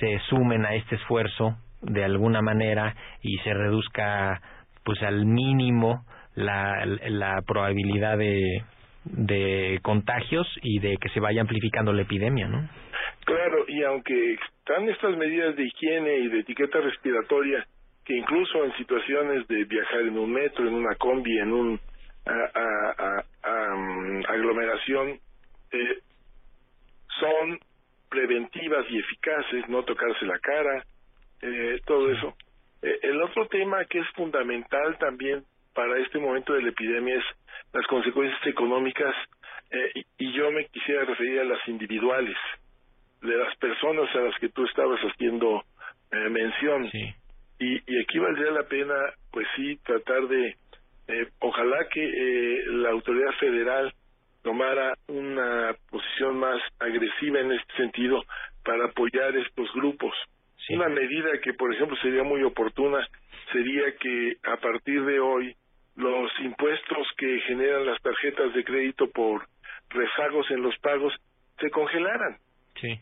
se 0.00 0.18
sumen 0.30 0.64
a 0.64 0.74
este 0.74 0.94
esfuerzo 0.94 1.58
de 1.82 2.02
alguna 2.02 2.40
manera 2.40 2.94
y 3.20 3.36
se 3.38 3.52
reduzca 3.52 4.40
pues 4.84 5.02
al 5.02 5.26
mínimo 5.26 6.06
la, 6.34 6.86
la 6.86 7.42
probabilidad 7.46 8.16
de, 8.16 8.62
de 9.04 9.80
contagios 9.82 10.46
y 10.62 10.78
de 10.78 10.96
que 10.96 11.10
se 11.10 11.20
vaya 11.20 11.42
amplificando 11.42 11.92
la 11.92 12.02
epidemia, 12.02 12.48
¿no? 12.48 12.66
Claro, 13.26 13.64
y 13.68 13.82
aunque 13.82 14.34
están 14.34 14.88
estas 14.88 15.16
medidas 15.16 15.54
de 15.56 15.64
higiene 15.64 16.16
y 16.20 16.28
de 16.28 16.40
etiqueta 16.40 16.80
respiratoria, 16.80 17.66
que 18.04 18.16
incluso 18.16 18.64
en 18.64 18.74
situaciones 18.76 19.46
de 19.48 19.64
viajar 19.64 20.00
en 20.00 20.16
un 20.16 20.32
metro, 20.32 20.66
en 20.66 20.74
una 20.74 20.94
combi, 20.94 21.38
en 21.38 21.52
un 21.52 21.80
a, 22.24 23.22
mm, 23.76 24.24
aglomeración, 24.28 25.20
eh, 25.72 25.98
son 27.20 27.58
preventivas 28.08 28.86
y 28.90 28.98
eficaces, 28.98 29.68
no 29.68 29.82
tocarse 29.84 30.24
la 30.24 30.38
cara, 30.38 30.84
eh, 31.42 31.80
todo 31.84 32.10
eso. 32.10 32.34
Eh, 32.82 32.98
el 33.02 33.20
otro 33.22 33.46
tema 33.48 33.84
que 33.86 33.98
es 33.98 34.08
fundamental 34.14 34.96
también 34.98 35.44
para 35.74 35.98
este 35.98 36.18
momento 36.18 36.54
de 36.54 36.62
la 36.62 36.68
epidemia 36.70 37.16
es 37.16 37.24
las 37.72 37.86
consecuencias 37.86 38.46
económicas 38.46 39.14
eh, 39.70 40.04
y, 40.18 40.32
yo 40.32 40.50
me 40.52 40.66
quisiera 40.66 41.04
referir 41.04 41.40
a 41.40 41.44
las 41.44 41.68
individuales, 41.68 42.36
de 43.26 43.36
las 43.36 43.56
personas 43.56 44.14
a 44.14 44.20
las 44.20 44.38
que 44.40 44.48
tú 44.48 44.64
estabas 44.64 45.00
haciendo 45.00 45.64
eh, 46.12 46.28
mención. 46.30 46.88
Y, 47.58 47.74
y 47.74 48.02
aquí 48.02 48.18
valdría 48.18 48.50
la 48.50 48.64
pena, 48.64 48.94
pues 49.30 49.46
sí, 49.56 49.76
tratar 49.84 50.28
de, 50.28 50.56
eh, 51.08 51.28
ojalá 51.40 51.88
que 51.92 52.04
eh, 52.04 52.64
la 52.68 52.90
autoridad 52.90 53.32
federal 53.38 53.92
tomara 54.42 54.94
una 55.08 55.74
posición 55.90 56.38
más 56.38 56.60
agresiva 56.78 57.40
en 57.40 57.52
este 57.52 57.74
sentido 57.76 58.22
para 58.64 58.86
apoyar 58.86 59.36
estos 59.36 59.72
grupos. 59.74 60.14
Una 60.68 60.88
medida 60.88 61.30
que, 61.42 61.54
por 61.54 61.72
ejemplo, 61.72 61.96
sería 62.02 62.24
muy 62.24 62.42
oportuna 62.42 63.06
sería 63.52 63.92
que 64.00 64.36
a 64.42 64.56
partir 64.56 65.04
de 65.04 65.20
hoy 65.20 65.54
los 65.96 66.30
impuestos 66.40 67.06
que 67.16 67.40
generan 67.46 67.86
las 67.86 68.00
tarjetas 68.02 68.52
de 68.54 68.64
crédito 68.64 69.08
por 69.10 69.46
rezagos 69.90 70.50
en 70.50 70.62
los 70.62 70.76
pagos 70.78 71.14
se 71.58 71.70
congelaran. 71.70 72.36
Sí. 72.80 73.00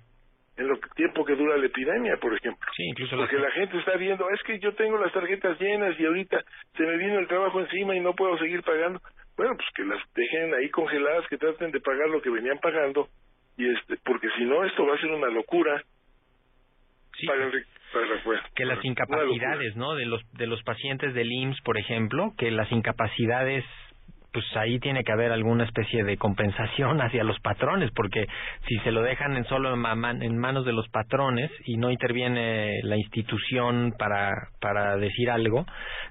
En 0.57 0.69
lo 0.69 0.79
tiempo 0.95 1.25
que 1.25 1.35
dura 1.35 1.57
la 1.57 1.67
epidemia, 1.67 2.17
por 2.19 2.33
ejemplo. 2.33 2.69
Sí, 2.77 2.85
incluso 2.85 3.17
Porque 3.17 3.39
la 3.39 3.51
gente 3.51 3.77
está 3.79 3.97
viendo, 3.97 4.29
es 4.31 4.41
que 4.45 4.59
yo 4.61 4.73
tengo 4.75 4.97
las 4.99 5.13
tarjetas 5.13 5.59
llenas 5.59 5.99
y 5.99 6.07
ahorita 6.07 6.45
se 6.77 6.83
me 6.85 6.97
vino 6.97 7.19
el 7.19 7.27
trabajo 7.27 7.61
encima 7.61 7.97
y 7.97 8.01
no 8.01 8.15
puedo 8.15 8.39
seguir 8.39 8.63
pagando. 8.63 9.01
Bueno, 9.37 9.55
pues 9.57 9.69
que 9.75 9.83
las 9.85 10.01
dejen 10.15 10.55
ahí 10.55 10.71
congeladas, 10.71 11.27
que 11.29 11.39
traten 11.39 11.73
de 11.73 11.81
pagar 11.81 12.09
lo 12.09 12.23
que 12.23 12.31
venían 12.31 12.59
pagando 12.59 13.09
y 13.57 13.71
este, 13.71 13.97
porque 14.05 14.29
si 14.37 14.45
no 14.45 14.65
esto 14.65 14.87
va 14.87 14.95
a 14.95 14.99
ser 14.99 15.11
una 15.11 15.29
locura. 15.29 15.83
Sí. 17.19 17.27
Para 17.27 17.51
que 18.57 18.65
las 18.65 18.85
incapacidades, 18.85 19.77
¿no? 19.77 19.95
De 19.95 20.05
los 20.05 20.21
de 20.33 20.49
los 20.49 20.61
pacientes 20.65 21.15
del 21.15 21.31
IMSS, 21.31 21.61
por 21.63 21.79
ejemplo, 21.79 22.33
que 22.37 22.51
las 22.51 22.71
incapacidades 22.73 23.65
pues 24.35 24.45
ahí 24.57 24.81
tiene 24.81 25.05
que 25.05 25.13
haber 25.13 25.31
alguna 25.31 25.65
especie 25.65 26.03
de 26.03 26.17
compensación 26.17 27.01
hacia 27.01 27.25
los 27.25 27.39
patrones, 27.41 27.91
porque 27.95 28.27
si 28.67 28.77
se 28.81 28.91
lo 28.91 29.01
dejan 29.03 29.37
en 29.37 29.45
solo 29.45 29.73
en 29.73 30.39
manos 30.39 30.67
de 30.67 30.73
los 30.73 30.89
patrones 30.89 31.51
y 31.65 31.77
no 31.77 31.91
interviene 31.91 32.83
la 32.83 32.97
institución 32.97 33.95
para, 33.97 34.31
para 34.61 34.97
decir 34.97 35.31
algo, 35.31 35.65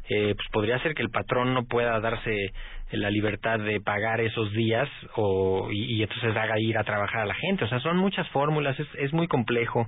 eh, 0.10 0.34
pues 0.36 0.48
podría 0.52 0.80
ser 0.80 0.96
que 0.96 1.04
el 1.04 1.10
patrón 1.10 1.54
no 1.54 1.66
pueda 1.66 2.00
darse 2.00 2.52
la 2.92 3.10
libertad 3.10 3.60
de 3.60 3.82
pagar 3.82 4.22
esos 4.22 4.52
días 4.54 4.88
o 5.16 5.70
y, 5.72 5.96
y, 5.96 6.04
entonces 6.04 6.36
haga 6.38 6.60
ir 6.60 6.78
a 6.78 6.84
trabajar 6.84 7.22
a 7.22 7.26
la 7.26 7.34
gente. 7.34 7.66
O 7.66 7.68
sea, 7.68 7.80
son 7.80 7.98
muchas 7.98 8.30
fórmulas, 8.30 8.80
es, 8.80 8.88
es 9.00 9.14
muy 9.14 9.28
complejo. 9.28 9.88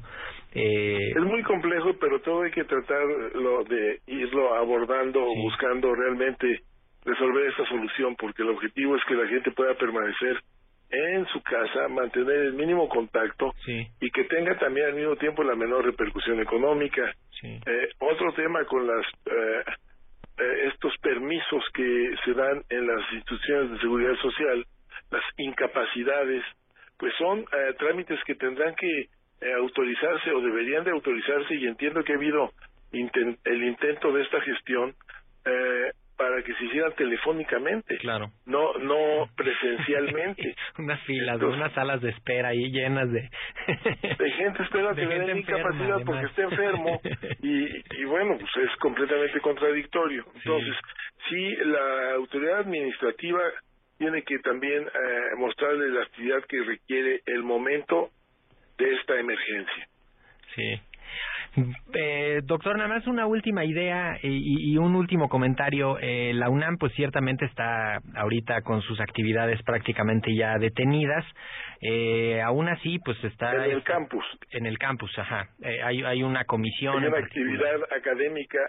Eh... 0.54 1.12
Es 1.16 1.24
muy 1.24 1.44
complejo, 1.44 1.92
pero 2.00 2.20
todo 2.22 2.42
hay 2.42 2.52
que 2.52 2.64
tratarlo 2.64 3.64
de 3.66 4.00
irlo 4.08 4.56
abordando, 4.56 5.24
buscando 5.44 5.94
realmente 5.94 6.62
resolver 7.06 7.48
esta 7.48 7.66
solución, 7.68 8.16
porque 8.16 8.42
el 8.42 8.50
objetivo 8.50 8.96
es 8.96 9.04
que 9.06 9.16
la 9.16 9.28
gente 9.28 9.52
pueda 9.52 9.76
permanecer 9.76 10.42
en 10.90 11.26
su 11.28 11.42
casa, 11.42 11.88
mantener 11.90 12.38
el 12.38 12.54
mínimo 12.54 12.88
contacto 12.90 13.54
y 13.68 14.10
que 14.12 14.24
tenga 14.26 14.58
también 14.58 14.88
al 14.88 14.96
mismo 14.96 15.16
tiempo 15.16 15.44
la 15.44 15.56
menor 15.56 15.86
repercusión 15.86 16.40
económica. 16.42 17.14
Eh, 17.44 17.90
otro 18.00 18.34
tema 18.34 18.64
con 18.66 18.88
las 18.88 19.06
eh, 19.26 19.64
eh, 20.38 20.70
estos 20.74 20.94
permisos 21.02 21.64
que 21.74 22.16
se 22.24 22.34
dan 22.34 22.64
en 22.70 22.88
las 22.88 23.14
instituciones 23.14 23.72
de 23.72 23.80
seguridad 23.80 24.16
social, 24.16 24.66
las 25.12 25.24
incapacidades, 25.38 26.44
pues 26.98 27.14
son 27.18 27.40
eh, 27.40 27.74
trámites 27.78 28.20
que 28.26 28.36
tendrán 28.36 28.76
que 28.76 29.10
eh, 29.42 29.54
autorizarse 29.60 30.32
o 30.32 30.42
deberían 30.42 30.84
de 30.84 30.92
autorizarse 30.92 31.56
y 31.56 31.68
entiendo 31.68 32.04
que 32.04 32.14
ha 32.14 32.16
habido 32.16 32.52
el 32.92 33.64
intento 33.64 34.12
de 34.14 34.24
esta 34.24 34.40
gestión 34.42 34.96
eh, 35.46 35.92
para 36.18 36.42
que 36.44 36.54
se 36.54 36.66
hicieran 36.66 36.94
telefónicamente, 36.94 37.98
claro. 37.98 38.32
no 38.46 38.74
no 38.80 39.30
presencialmente. 39.36 40.56
unas 40.78 41.02
filas, 41.04 41.42
unas 41.42 41.74
salas 41.74 42.02
de 42.02 42.10
espera 42.10 42.50
ahí 42.50 42.72
llenas 42.72 43.12
de 43.12 43.22
de 44.18 44.32
gente 44.32 44.64
espera 44.64 44.96
que 44.96 45.06
le 45.06 45.20
den 45.20 45.38
incapacidad 45.40 46.02
porque 46.06 46.26
está 46.26 46.44
enfermo 46.44 47.02
y, 47.42 48.02
y 48.02 48.06
bueno, 48.06 48.38
pues 48.38 48.70
es 48.70 48.76
completamente 48.80 49.40
contradictorio. 49.42 50.26
Entonces, 50.36 50.76
sí, 51.30 51.56
la 51.66 52.14
autoridad 52.14 52.60
administrativa 52.60 53.42
tiene 53.98 54.24
que 54.24 54.40
también 54.40 54.84
eh, 54.84 55.36
mostrarle 55.38 55.90
la 55.90 56.04
actividad 56.04 56.44
que 56.48 56.62
requiere 56.64 57.22
el 57.26 57.44
momento 57.44 58.10
de 58.78 58.94
esta 58.96 59.20
emergencia. 59.20 59.88
Sí. 60.54 60.82
Eh, 61.94 62.42
doctor, 62.44 62.78
nada 62.78 62.90
más 62.90 63.08
una 63.08 63.26
última 63.26 63.64
idea 63.64 64.18
y, 64.22 64.74
y 64.74 64.78
un 64.78 64.96
último 64.96 65.30
comentario. 65.30 65.98
Eh, 66.00 66.34
la 66.34 66.50
UNAM, 66.50 66.78
pues 66.78 66.94
ciertamente 66.94 67.46
está 67.46 68.00
ahorita 68.16 68.62
con 68.62 68.82
sus 68.82 69.00
actividades 69.00 69.62
prácticamente 69.64 70.36
ya 70.36 70.58
detenidas. 70.58 71.26
Eh, 71.82 72.42
aún 72.42 72.68
así, 72.68 73.00
pues 73.00 73.22
está 73.24 73.66
en 73.66 73.72
el 73.72 73.84
campus. 73.84 74.26
En 74.52 74.66
el 74.66 74.78
campus, 74.78 75.12
ajá. 75.18 75.50
Eh, 75.62 75.82
hay, 75.84 76.04
hay 76.04 76.24
una 76.24 76.46
comisión. 76.46 77.02
Hay 77.02 77.08
una 77.08 77.18
actividad 77.20 77.76
académica 77.96 78.60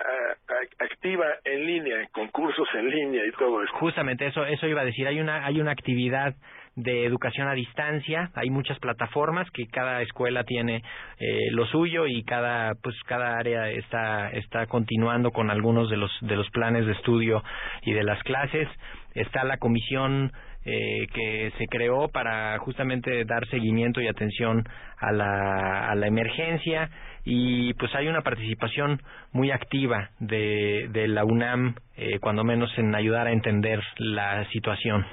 activa 0.78 1.26
en 1.44 1.66
línea, 1.66 2.08
concursos 2.12 2.68
en 2.74 2.90
línea 2.90 3.26
y 3.26 3.32
todo 3.32 3.62
eso. 3.62 3.72
Justamente 3.74 4.26
eso, 4.26 4.44
eso 4.44 4.66
iba 4.66 4.82
a 4.82 4.84
decir. 4.84 5.06
Hay 5.06 5.20
una, 5.20 5.44
hay 5.44 5.60
una 5.60 5.72
actividad 5.72 6.34
de 6.76 7.04
educación 7.04 7.48
a 7.48 7.54
distancia. 7.54 8.30
Hay 8.34 8.50
muchas 8.50 8.78
plataformas 8.78 9.50
que 9.50 9.66
cada 9.66 10.02
escuela 10.02 10.44
tiene 10.44 10.82
eh, 11.18 11.50
lo 11.50 11.66
suyo 11.66 12.06
y 12.06 12.22
cada 12.22 12.74
pues 12.74 12.94
cada 13.06 13.38
área 13.38 13.70
está 13.70 14.30
está 14.30 14.66
continuando 14.66 15.32
con 15.32 15.50
algunos 15.50 15.90
de 15.90 15.96
los 15.96 16.10
de 16.20 16.36
los 16.36 16.48
planes 16.50 16.86
de 16.86 16.92
estudio 16.92 17.42
y 17.82 17.92
de 17.92 18.04
las 18.04 18.22
clases. 18.22 18.68
Está 19.14 19.44
la 19.44 19.56
comisión 19.56 20.30
eh, 20.66 21.06
que 21.14 21.52
se 21.56 21.66
creó 21.68 22.08
para 22.08 22.58
justamente 22.58 23.24
dar 23.24 23.46
seguimiento 23.48 24.00
y 24.00 24.08
atención 24.08 24.64
a 24.98 25.12
la, 25.12 25.88
a 25.90 25.94
la 25.94 26.06
emergencia 26.06 26.90
y 27.24 27.72
pues 27.74 27.94
hay 27.94 28.08
una 28.08 28.22
participación 28.22 29.00
muy 29.32 29.52
activa 29.52 30.10
de, 30.18 30.88
de 30.90 31.08
la 31.08 31.24
UNAM, 31.24 31.76
eh, 31.96 32.18
cuando 32.20 32.44
menos 32.44 32.70
en 32.78 32.94
ayudar 32.94 33.28
a 33.28 33.32
entender 33.32 33.80
la 33.96 34.44
situación. 34.50 35.06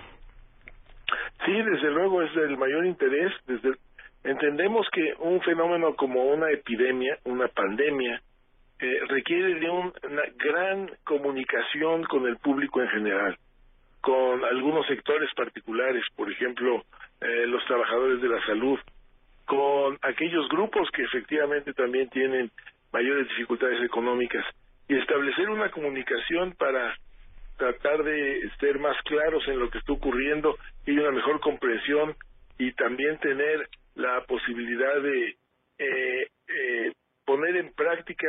Sí, 1.46 1.52
desde 1.52 1.92
luego 1.92 2.22
es 2.22 2.34
del 2.36 2.58
mayor 2.58 2.86
interés. 2.86 3.34
Desde 3.46 3.74
entendemos 4.24 4.88
que 4.92 5.14
un 5.20 5.42
fenómeno 5.42 5.96
como 5.96 6.24
una 6.24 6.50
epidemia, 6.52 7.18
una 7.26 7.48
pandemia, 7.50 8.22
eh, 8.80 9.00
requiere 9.08 9.60
de 9.60 9.70
una 9.70 10.24
gran 10.38 10.90
comunicación 11.04 12.04
con 12.04 12.28
el 12.28 12.38
público 12.38 12.82
en 12.82 12.90
general, 12.90 13.38
con 14.02 14.44
algunos 14.44 14.86
sectores 14.88 15.30
particulares, 15.36 16.04
por 16.16 16.32
ejemplo, 16.32 16.84
eh, 17.22 17.46
los 17.48 17.64
trabajadores 17.66 18.22
de 18.22 18.30
la 18.30 18.46
salud, 18.46 18.80
con 19.46 19.98
aquellos 20.02 20.48
grupos 20.50 20.90
que 20.92 21.04
efectivamente 21.04 21.74
también 21.74 22.10
tienen 22.10 22.52
mayores 22.92 23.28
dificultades 23.30 23.82
económicas 23.84 24.46
y 24.88 24.98
establecer 24.98 25.50
una 25.50 25.70
comunicación 25.70 26.54
para 26.54 26.96
tratar 27.58 28.04
de 28.04 28.50
ser 28.60 28.80
más 28.80 28.96
claros 29.04 29.48
en 29.48 29.60
lo 29.60 29.70
que 29.70 29.78
está 29.78 29.94
ocurriendo 29.94 30.58
y 30.86 30.98
una 30.98 31.12
mejor 31.12 31.40
comprensión 31.40 32.16
y 32.58 32.72
también 32.74 33.20
tener 33.20 33.68
la 33.96 34.22
posibilidad 34.26 35.02
de 35.02 35.36
eh, 35.80 36.28
eh, 36.48 36.92
poner 37.26 37.56
en 37.58 37.74
práctica 37.74 38.28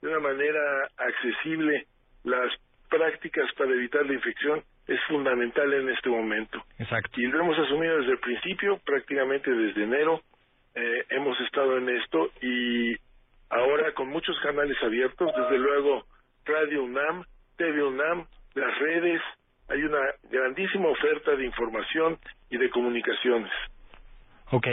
de 0.00 0.08
una 0.08 0.20
manera 0.20 0.88
accesible 0.96 1.86
las 2.24 2.52
prácticas 2.88 3.50
para 3.56 3.72
evitar 3.72 4.06
la 4.06 4.14
infección 4.14 4.62
es 4.86 5.00
fundamental 5.06 5.72
en 5.74 5.90
este 5.90 6.08
momento. 6.08 6.62
Exacto. 6.78 7.20
Y 7.20 7.26
lo 7.26 7.40
hemos 7.40 7.58
asumido 7.58 7.98
desde 7.98 8.12
el 8.12 8.20
principio, 8.20 8.80
prácticamente 8.84 9.50
desde 9.50 9.84
enero, 9.84 10.22
eh, 10.74 11.04
hemos 11.10 11.38
estado 11.40 11.76
en 11.76 11.90
esto 11.90 12.30
y 12.40 12.96
ahora 13.50 13.92
con 13.92 14.08
muchos 14.08 14.38
canales 14.40 14.76
abiertos, 14.82 15.30
desde 15.36 15.58
luego 15.58 16.06
Radio 16.46 16.84
UNAM, 16.84 17.24
TV 17.56 17.82
UNAM, 17.82 18.26
las 18.58 18.78
redes, 18.78 19.20
hay 19.68 19.82
una 19.82 20.00
grandísima 20.30 20.88
oferta 20.88 21.34
de 21.36 21.44
información 21.44 22.18
y 22.50 22.58
de 22.58 22.70
comunicaciones. 22.70 23.52
Ok, 24.50 24.66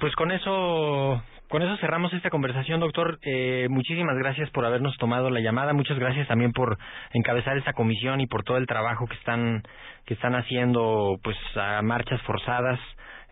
pues 0.00 0.14
con 0.16 0.30
eso 0.30 1.22
con 1.48 1.62
eso 1.62 1.76
cerramos 1.78 2.12
esta 2.12 2.30
conversación, 2.30 2.80
doctor. 2.80 3.18
Eh, 3.22 3.66
muchísimas 3.70 4.16
gracias 4.18 4.50
por 4.50 4.64
habernos 4.64 4.96
tomado 4.98 5.30
la 5.30 5.40
llamada. 5.40 5.72
Muchas 5.72 5.98
gracias 5.98 6.28
también 6.28 6.52
por 6.52 6.78
encabezar 7.12 7.56
esta 7.56 7.72
comisión 7.72 8.20
y 8.20 8.26
por 8.26 8.44
todo 8.44 8.58
el 8.58 8.66
trabajo 8.66 9.06
que 9.06 9.14
están 9.14 9.62
que 10.04 10.14
están 10.14 10.34
haciendo, 10.34 11.18
pues 11.22 11.36
a 11.56 11.82
marchas 11.82 12.20
forzadas 12.22 12.78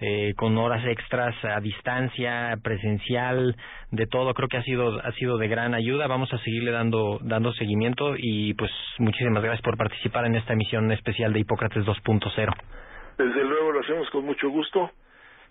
eh, 0.01 0.35
con 0.37 0.59
horas 0.59 0.85
extras 0.87 1.35
a 1.45 1.61
distancia, 1.61 2.57
presencial, 2.63 3.57
de 3.91 4.07
todo. 4.07 4.35
Creo 4.35 4.49
que 4.49 4.59
ha 4.59 4.63
sido 4.63 4.99
ha 5.03 5.13
sido 5.13 5.39
de 5.39 5.49
gran 5.49 5.75
ayuda. 5.75 6.07
Vamos 6.07 6.33
a 6.33 6.39
seguirle 6.39 6.71
dando 6.71 7.19
dando 7.23 7.53
seguimiento 7.53 8.15
y 8.17 8.55
pues 8.55 8.71
muchísimas 8.99 9.43
gracias 9.43 9.63
por 9.63 9.77
participar 9.77 10.27
en 10.27 10.37
esta 10.37 10.55
emisión 10.55 10.91
especial 10.93 11.33
de 11.33 11.41
Hipócrates 11.41 11.85
2.0. 11.85 12.53
Desde 13.19 13.45
luego 13.45 13.73
lo 13.73 13.81
hacemos 13.81 14.09
con 14.11 14.25
mucho 14.25 14.51
gusto, 14.51 14.91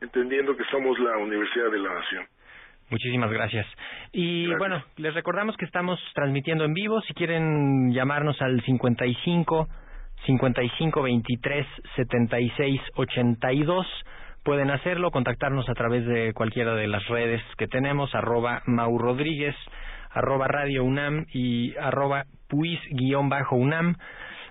entendiendo 0.01 0.56
que 0.56 0.63
somos 0.65 0.97
la 0.99 1.17
Universidad 1.17 1.71
de 1.71 1.80
la 1.80 1.93
Nación. 1.93 2.28
Muchísimas 2.89 3.31
gracias. 3.31 3.65
Y 4.11 4.47
bueno, 4.55 4.83
les 4.97 5.13
recordamos 5.13 5.57
que 5.57 5.65
estamos 5.65 5.99
transmitiendo 6.13 6.65
en 6.65 6.73
vivo. 6.73 7.01
Si 7.01 7.13
quieren 7.13 7.91
llamarnos 7.91 8.41
al 8.41 8.61
55 8.61 9.67
55 10.25 11.01
23 11.01 11.67
76 11.95 12.81
82 12.95 13.87
pueden 14.43 14.69
hacerlo, 14.69 15.09
contactarnos 15.09 15.67
a 15.69 15.73
través 15.73 16.05
de 16.05 16.31
cualquiera 16.33 16.75
de 16.75 16.87
las 16.87 17.05
redes 17.07 17.41
que 17.57 17.67
tenemos, 17.67 18.13
arroba 18.13 18.61
Mau 18.67 18.95
Rodríguez, 18.99 19.55
arroba 20.11 20.47
Radio 20.47 20.83
UNAM 20.83 21.25
y 21.33 21.75
arroba 21.77 22.25
puis-UNAM. 22.47 23.95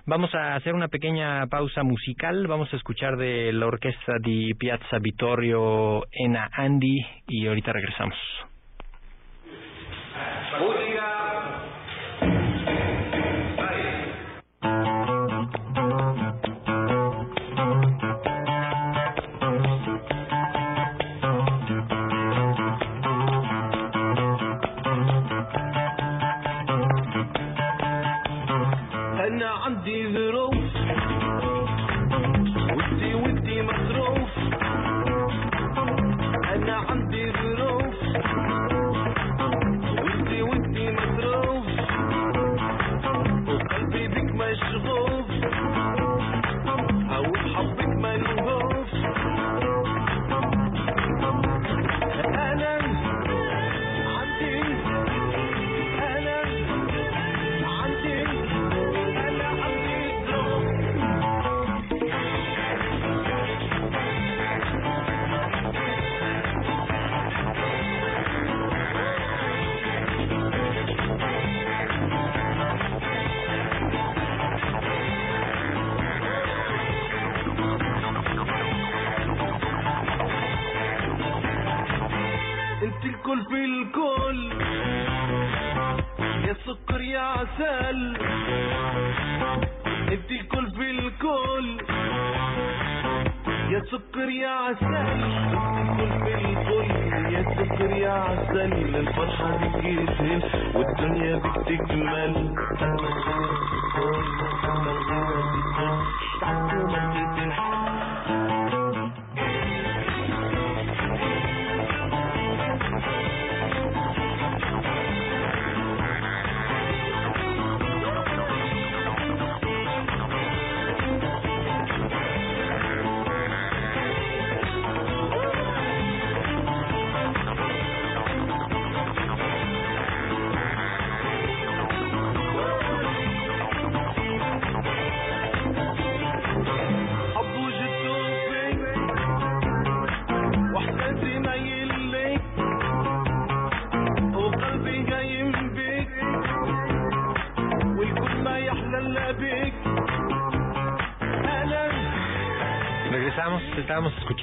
Vamos 0.07 0.35
a 0.35 0.55
hacer 0.55 0.75
una 0.75 0.87
pequeña 0.87 1.47
pausa 1.47 1.81
musical, 1.81 2.45
vamos 2.45 2.71
a 2.71 2.75
escuchar 2.75 3.17
de 3.17 3.51
la 3.51 3.65
orquesta 3.65 4.19
di 4.21 4.53
Piazza 4.53 4.99
Vittorio 4.99 6.03
Ena 6.11 6.47
Andy 6.53 7.03
y 7.27 7.47
ahorita 7.47 7.73
regresamos. 7.73 8.15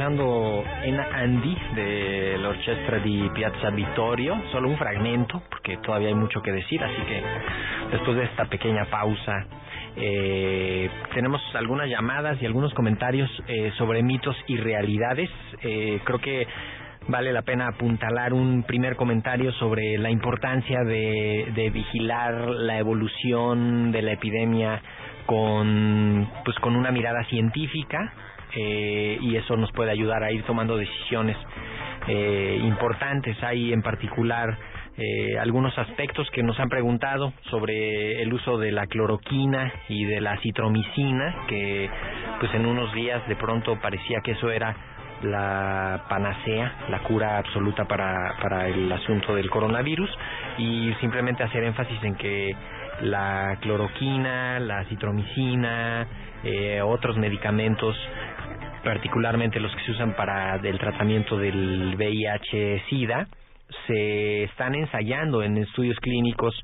Escuchando 0.03 0.65
en 0.83 0.99
Andy 0.99 1.57
de 1.77 2.37
la 2.39 2.49
orquesta 2.49 2.99
di 2.99 3.31
Piazza 3.33 3.71
Vittorio, 3.71 4.37
solo 4.51 4.69
un 4.69 4.77
fragmento, 4.77 5.43
porque 5.49 5.77
todavía 5.77 6.09
hay 6.09 6.15
mucho 6.15 6.43
que 6.43 6.51
decir, 6.51 6.83
así 6.83 7.03
que 7.03 7.23
después 7.93 8.17
de 8.17 8.25
esta 8.25 8.47
pequeña 8.47 8.85
pausa, 8.87 9.47
eh, 9.95 10.91
tenemos 11.15 11.41
algunas 11.55 11.89
llamadas 11.89 12.43
y 12.43 12.47
algunos 12.47 12.75
comentarios 12.75 13.31
eh, 13.47 13.71
sobre 13.79 14.03
mitos 14.03 14.35
y 14.49 14.57
realidades. 14.57 15.31
Eh, 15.63 16.01
creo 16.03 16.19
que 16.19 16.49
vale 17.07 17.33
la 17.33 17.43
pena 17.43 17.69
apuntalar 17.69 18.33
un 18.33 18.65
primer 18.65 18.97
comentario 18.97 19.53
sobre 19.53 19.99
la 19.99 20.11
importancia 20.11 20.83
de, 20.83 21.53
de 21.55 21.71
vigilar 21.71 22.49
la 22.49 22.79
evolución 22.79 23.93
de 23.93 24.03
la 24.03 24.13
epidemia 24.13 24.83
con 25.27 26.29
pues 26.45 26.59
con 26.59 26.75
una 26.75 26.91
mirada 26.91 27.23
científica 27.27 28.13
eh, 28.57 29.19
y 29.21 29.37
eso 29.37 29.57
nos 29.57 29.73
puede 29.73 29.91
ayudar 29.91 30.23
a 30.23 30.33
ir 30.33 30.43
tomando 30.45 30.77
decisiones 30.77 31.37
eh, 32.09 32.61
importantes. 32.63 33.37
Hay 33.43 33.73
en 33.73 33.83
particular 33.83 34.57
eh, 34.97 35.39
algunos 35.39 35.77
aspectos 35.79 36.29
que 36.31 36.43
nos 36.43 36.59
han 36.61 36.69
preguntado 36.69 37.33
sobre 37.51 38.23
el 38.23 38.33
uso 38.33 38.59
de 38.59 38.73
la 38.73 38.87
cloroquina 38.87 39.73
y 39.89 40.05
de 40.05 40.21
la 40.21 40.39
citromicina, 40.41 41.47
que 41.49 41.89
pues 42.41 42.53
en 42.55 42.67
unos 42.67 42.93
días 42.93 43.27
de 43.27 43.37
pronto 43.37 43.79
parecía 43.81 44.21
que 44.23 44.33
eso 44.33 44.51
era 44.51 44.77
la 45.23 46.05
panacea, 46.09 46.87
la 46.91 46.99
cura 47.01 47.39
absoluta 47.39 47.85
para, 47.87 48.37
para 48.41 48.69
el 48.69 48.91
asunto 48.91 49.35
del 49.35 49.49
coronavirus 49.49 50.11
y 50.59 50.93
simplemente 51.01 51.45
hacer 51.45 51.65
énfasis 51.65 52.03
en 52.03 52.17
que 52.17 52.55
la 53.03 53.57
cloroquina, 53.61 54.61
la 54.61 54.85
citromicina, 54.85 56.07
eh, 56.45 56.83
otros 56.83 57.17
medicamentos 57.17 57.97
particularmente 58.83 59.61
los 59.61 59.75
que 59.75 59.85
se 59.85 59.93
usan 59.93 60.15
para 60.15 60.57
el 60.57 60.79
tratamiento 60.79 61.37
del 61.37 61.95
VIH-Sida, 61.97 63.27
se 63.87 64.45
están 64.45 64.75
ensayando 64.75 65.43
en 65.43 65.57
estudios 65.59 65.99
clínicos 66.01 66.55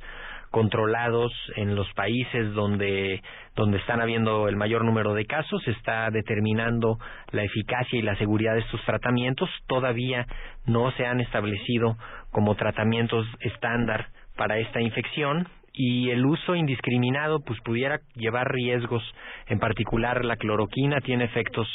controlados 0.51 1.33
en 1.57 1.75
los 1.75 1.93
países 1.93 2.53
donde 2.55 3.23
donde 3.55 3.79
están 3.79 4.01
habiendo 4.01 4.49
el 4.49 4.57
mayor 4.57 4.85
número 4.85 5.15
de 5.15 5.27
casos, 5.27 5.61
se 5.65 5.73
está 5.73 6.09
determinando 6.11 6.99
la 7.33 7.43
eficacia 7.43 7.99
y 7.99 8.03
la 8.03 8.17
seguridad 8.17 8.55
de 8.55 8.61
estos 8.61 8.81
tratamientos, 8.85 9.51
todavía 9.67 10.27
no 10.65 10.93
se 10.93 11.07
han 11.07 11.21
establecido 11.21 11.97
como 12.31 12.55
tratamientos 12.55 13.27
estándar 13.41 14.07
para 14.37 14.59
esta 14.59 14.81
infección 14.81 15.49
y 15.79 16.11
el 16.11 16.27
uso 16.27 16.57
indiscriminado 16.57 17.39
pues 17.41 17.61
pudiera 17.61 18.01
llevar 18.17 18.51
riesgos 18.53 19.03
en 19.47 19.61
particular 19.61 20.25
la 20.25 20.37
cloroquina 20.37 21.01
tiene 21.01 21.25
efectos 21.25 21.69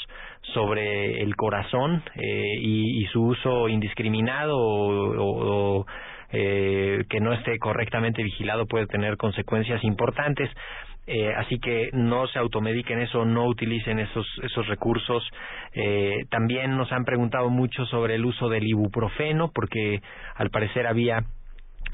sobre 0.53 1.21
el 1.21 1.37
corazón 1.37 2.03
eh, 2.15 2.43
y, 2.59 3.01
y, 3.01 3.05
su 3.07 3.23
uso 3.23 3.69
indiscriminado 3.69 4.57
o, 4.57 5.85
eh, 6.33 7.05
que 7.09 7.21
no 7.21 7.31
esté 7.31 7.57
correctamente 7.59 8.21
vigilado 8.23 8.65
puede 8.65 8.87
tener 8.87 9.15
consecuencias 9.15 9.81
importantes 9.85 10.49
eh, 11.05 11.33
así 11.35 11.59
que 11.59 11.89
no 11.91 12.27
se 12.27 12.39
automediquen 12.39 12.99
eso, 12.99 13.25
no 13.25 13.45
utilicen 13.45 13.99
esos 13.99 14.25
esos 14.41 14.65
recursos. 14.67 15.21
Eh, 15.73 16.25
también 16.29 16.77
nos 16.77 16.93
han 16.93 17.03
preguntado 17.03 17.49
mucho 17.49 17.85
sobre 17.87 18.15
el 18.15 18.23
uso 18.23 18.47
del 18.47 18.65
ibuprofeno, 18.65 19.51
porque 19.53 20.01
al 20.35 20.49
parecer 20.49 20.87
había 20.87 21.25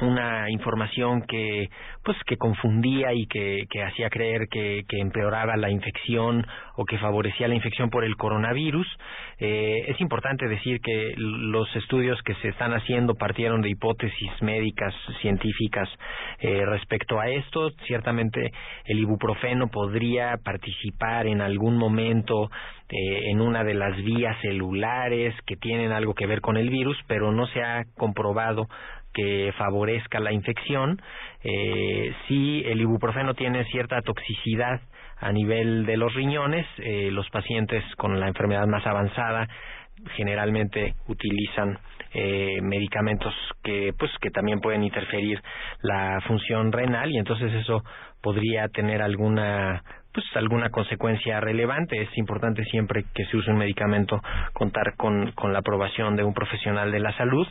una 0.01 0.49
información 0.49 1.23
que 1.23 1.69
pues 2.03 2.17
que 2.25 2.37
confundía 2.37 3.13
y 3.13 3.27
que, 3.27 3.65
que 3.69 3.83
hacía 3.83 4.09
creer 4.09 4.47
que, 4.49 4.83
que, 4.87 4.99
empeoraba 4.99 5.57
la 5.57 5.69
infección 5.69 6.45
o 6.75 6.85
que 6.85 6.97
favorecía 6.97 7.47
la 7.47 7.55
infección 7.55 7.89
por 7.89 8.03
el 8.03 8.15
coronavirus. 8.15 8.87
Eh, 9.39 9.85
es 9.87 9.99
importante 10.01 10.47
decir 10.47 10.79
que 10.81 11.13
los 11.17 11.73
estudios 11.75 12.21
que 12.23 12.35
se 12.35 12.49
están 12.49 12.73
haciendo 12.73 13.15
partieron 13.15 13.61
de 13.61 13.69
hipótesis 13.69 14.31
médicas, 14.41 14.93
científicas 15.21 15.89
eh, 16.39 16.65
respecto 16.65 17.19
a 17.19 17.29
esto. 17.29 17.71
Ciertamente 17.85 18.51
el 18.85 18.99
ibuprofeno 18.99 19.67
podría 19.67 20.37
participar 20.43 21.27
en 21.27 21.41
algún 21.41 21.77
momento 21.77 22.49
eh, 22.91 23.29
en 23.29 23.39
una 23.39 23.63
de 23.63 23.75
las 23.75 23.95
vías 23.97 24.35
celulares 24.41 25.35
que 25.45 25.55
tienen 25.57 25.91
algo 25.91 26.15
que 26.15 26.25
ver 26.25 26.41
con 26.41 26.57
el 26.57 26.69
virus, 26.69 26.97
pero 27.07 27.31
no 27.31 27.45
se 27.47 27.61
ha 27.61 27.83
comprobado 27.95 28.67
que 29.13 29.53
favorezca 29.57 30.19
la 30.19 30.31
infección. 30.31 31.01
Eh, 31.43 32.13
si 32.27 32.63
el 32.65 32.81
ibuprofeno 32.81 33.33
tiene 33.33 33.65
cierta 33.65 34.01
toxicidad 34.01 34.81
a 35.17 35.31
nivel 35.31 35.85
de 35.85 35.97
los 35.97 36.13
riñones, 36.13 36.65
eh, 36.77 37.09
los 37.11 37.29
pacientes 37.29 37.83
con 37.97 38.19
la 38.19 38.27
enfermedad 38.27 38.67
más 38.67 38.85
avanzada 38.85 39.47
generalmente 40.15 40.95
utilizan 41.07 41.77
eh, 42.13 42.59
medicamentos 42.61 43.33
que 43.63 43.93
pues 43.97 44.11
que 44.21 44.31
también 44.31 44.61
pueden 44.61 44.83
interferir 44.83 45.41
la 45.81 46.19
función 46.25 46.71
renal 46.71 47.11
y 47.11 47.17
entonces 47.17 47.53
eso 47.53 47.83
podría 48.21 48.67
tener 48.69 49.01
alguna 49.01 49.83
pues 50.13 50.25
alguna 50.35 50.69
consecuencia 50.69 51.39
relevante 51.39 52.01
es 52.01 52.17
importante 52.17 52.63
siempre 52.65 53.05
que 53.13 53.25
se 53.25 53.37
use 53.37 53.51
un 53.51 53.57
medicamento 53.57 54.19
contar 54.53 54.95
con, 54.97 55.31
con 55.33 55.53
la 55.53 55.59
aprobación 55.59 56.15
de 56.15 56.23
un 56.23 56.33
profesional 56.33 56.91
de 56.91 56.99
la 56.99 57.15
salud 57.15 57.47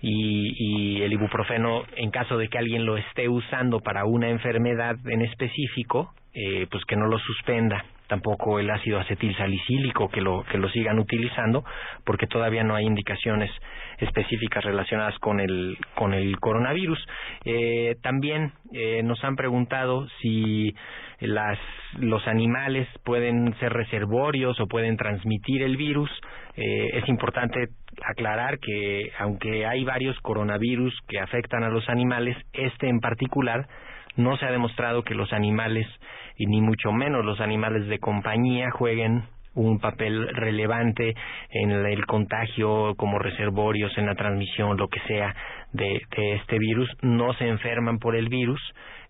y, 0.00 0.98
y 0.98 1.02
el 1.02 1.12
ibuprofeno 1.12 1.84
en 1.96 2.10
caso 2.10 2.38
de 2.38 2.48
que 2.48 2.58
alguien 2.58 2.84
lo 2.84 2.96
esté 2.96 3.28
usando 3.28 3.80
para 3.80 4.04
una 4.04 4.28
enfermedad 4.28 4.96
en 5.06 5.22
específico 5.22 6.12
eh, 6.38 6.66
pues 6.70 6.84
que 6.84 6.96
no 6.96 7.06
lo 7.06 7.18
suspenda. 7.18 7.82
Tampoco 8.08 8.60
el 8.60 8.68
ácido 8.68 9.00
acetil 9.00 9.34
salicílico 9.38 10.10
que 10.10 10.20
lo 10.20 10.44
que 10.44 10.58
lo 10.58 10.68
sigan 10.68 10.98
utilizando 10.98 11.64
porque 12.04 12.26
todavía 12.26 12.62
no 12.62 12.74
hay 12.74 12.84
indicaciones 12.84 13.50
específicas 13.96 14.62
relacionadas 14.62 15.18
con 15.18 15.40
el 15.40 15.78
con 15.94 16.12
el 16.12 16.38
coronavirus. 16.38 16.98
Eh, 17.46 17.96
también 18.02 18.52
eh, 18.74 19.02
nos 19.02 19.24
han 19.24 19.34
preguntado 19.34 20.06
si 20.20 20.74
las 21.20 21.58
los 21.98 22.28
animales 22.28 22.86
pueden 23.02 23.58
ser 23.58 23.72
reservorios 23.72 24.60
o 24.60 24.66
pueden 24.66 24.98
transmitir 24.98 25.62
el 25.62 25.78
virus 25.78 26.10
eh, 26.56 26.90
es 26.94 27.08
importante 27.08 27.68
aclarar 28.02 28.58
que 28.58 29.12
aunque 29.18 29.66
hay 29.66 29.84
varios 29.84 30.18
coronavirus 30.20 30.94
que 31.08 31.20
afectan 31.20 31.64
a 31.64 31.68
los 31.68 31.88
animales 31.88 32.36
este 32.52 32.88
en 32.88 33.00
particular 33.00 33.66
no 34.16 34.36
se 34.38 34.46
ha 34.46 34.50
demostrado 34.50 35.02
que 35.02 35.14
los 35.14 35.32
animales 35.32 35.86
y 36.36 36.46
ni 36.46 36.60
mucho 36.60 36.92
menos 36.92 37.24
los 37.24 37.40
animales 37.40 37.86
de 37.88 37.98
compañía 37.98 38.70
jueguen 38.70 39.24
un 39.54 39.78
papel 39.78 40.28
relevante 40.28 41.14
en 41.50 41.70
el 41.70 42.06
contagio 42.06 42.94
como 42.96 43.18
reservorios, 43.18 43.96
en 43.96 44.06
la 44.06 44.14
transmisión, 44.14 44.76
lo 44.76 44.88
que 44.88 45.00
sea 45.00 45.34
de, 45.72 46.02
este 46.34 46.58
virus, 46.58 46.88
no 47.02 47.32
se 47.34 47.48
enferman 47.48 47.98
por 47.98 48.16
el 48.16 48.28
virus 48.28 48.60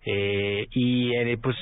eh, 0.05 0.67
y 0.71 1.13
eh, 1.15 1.37
pues 1.41 1.55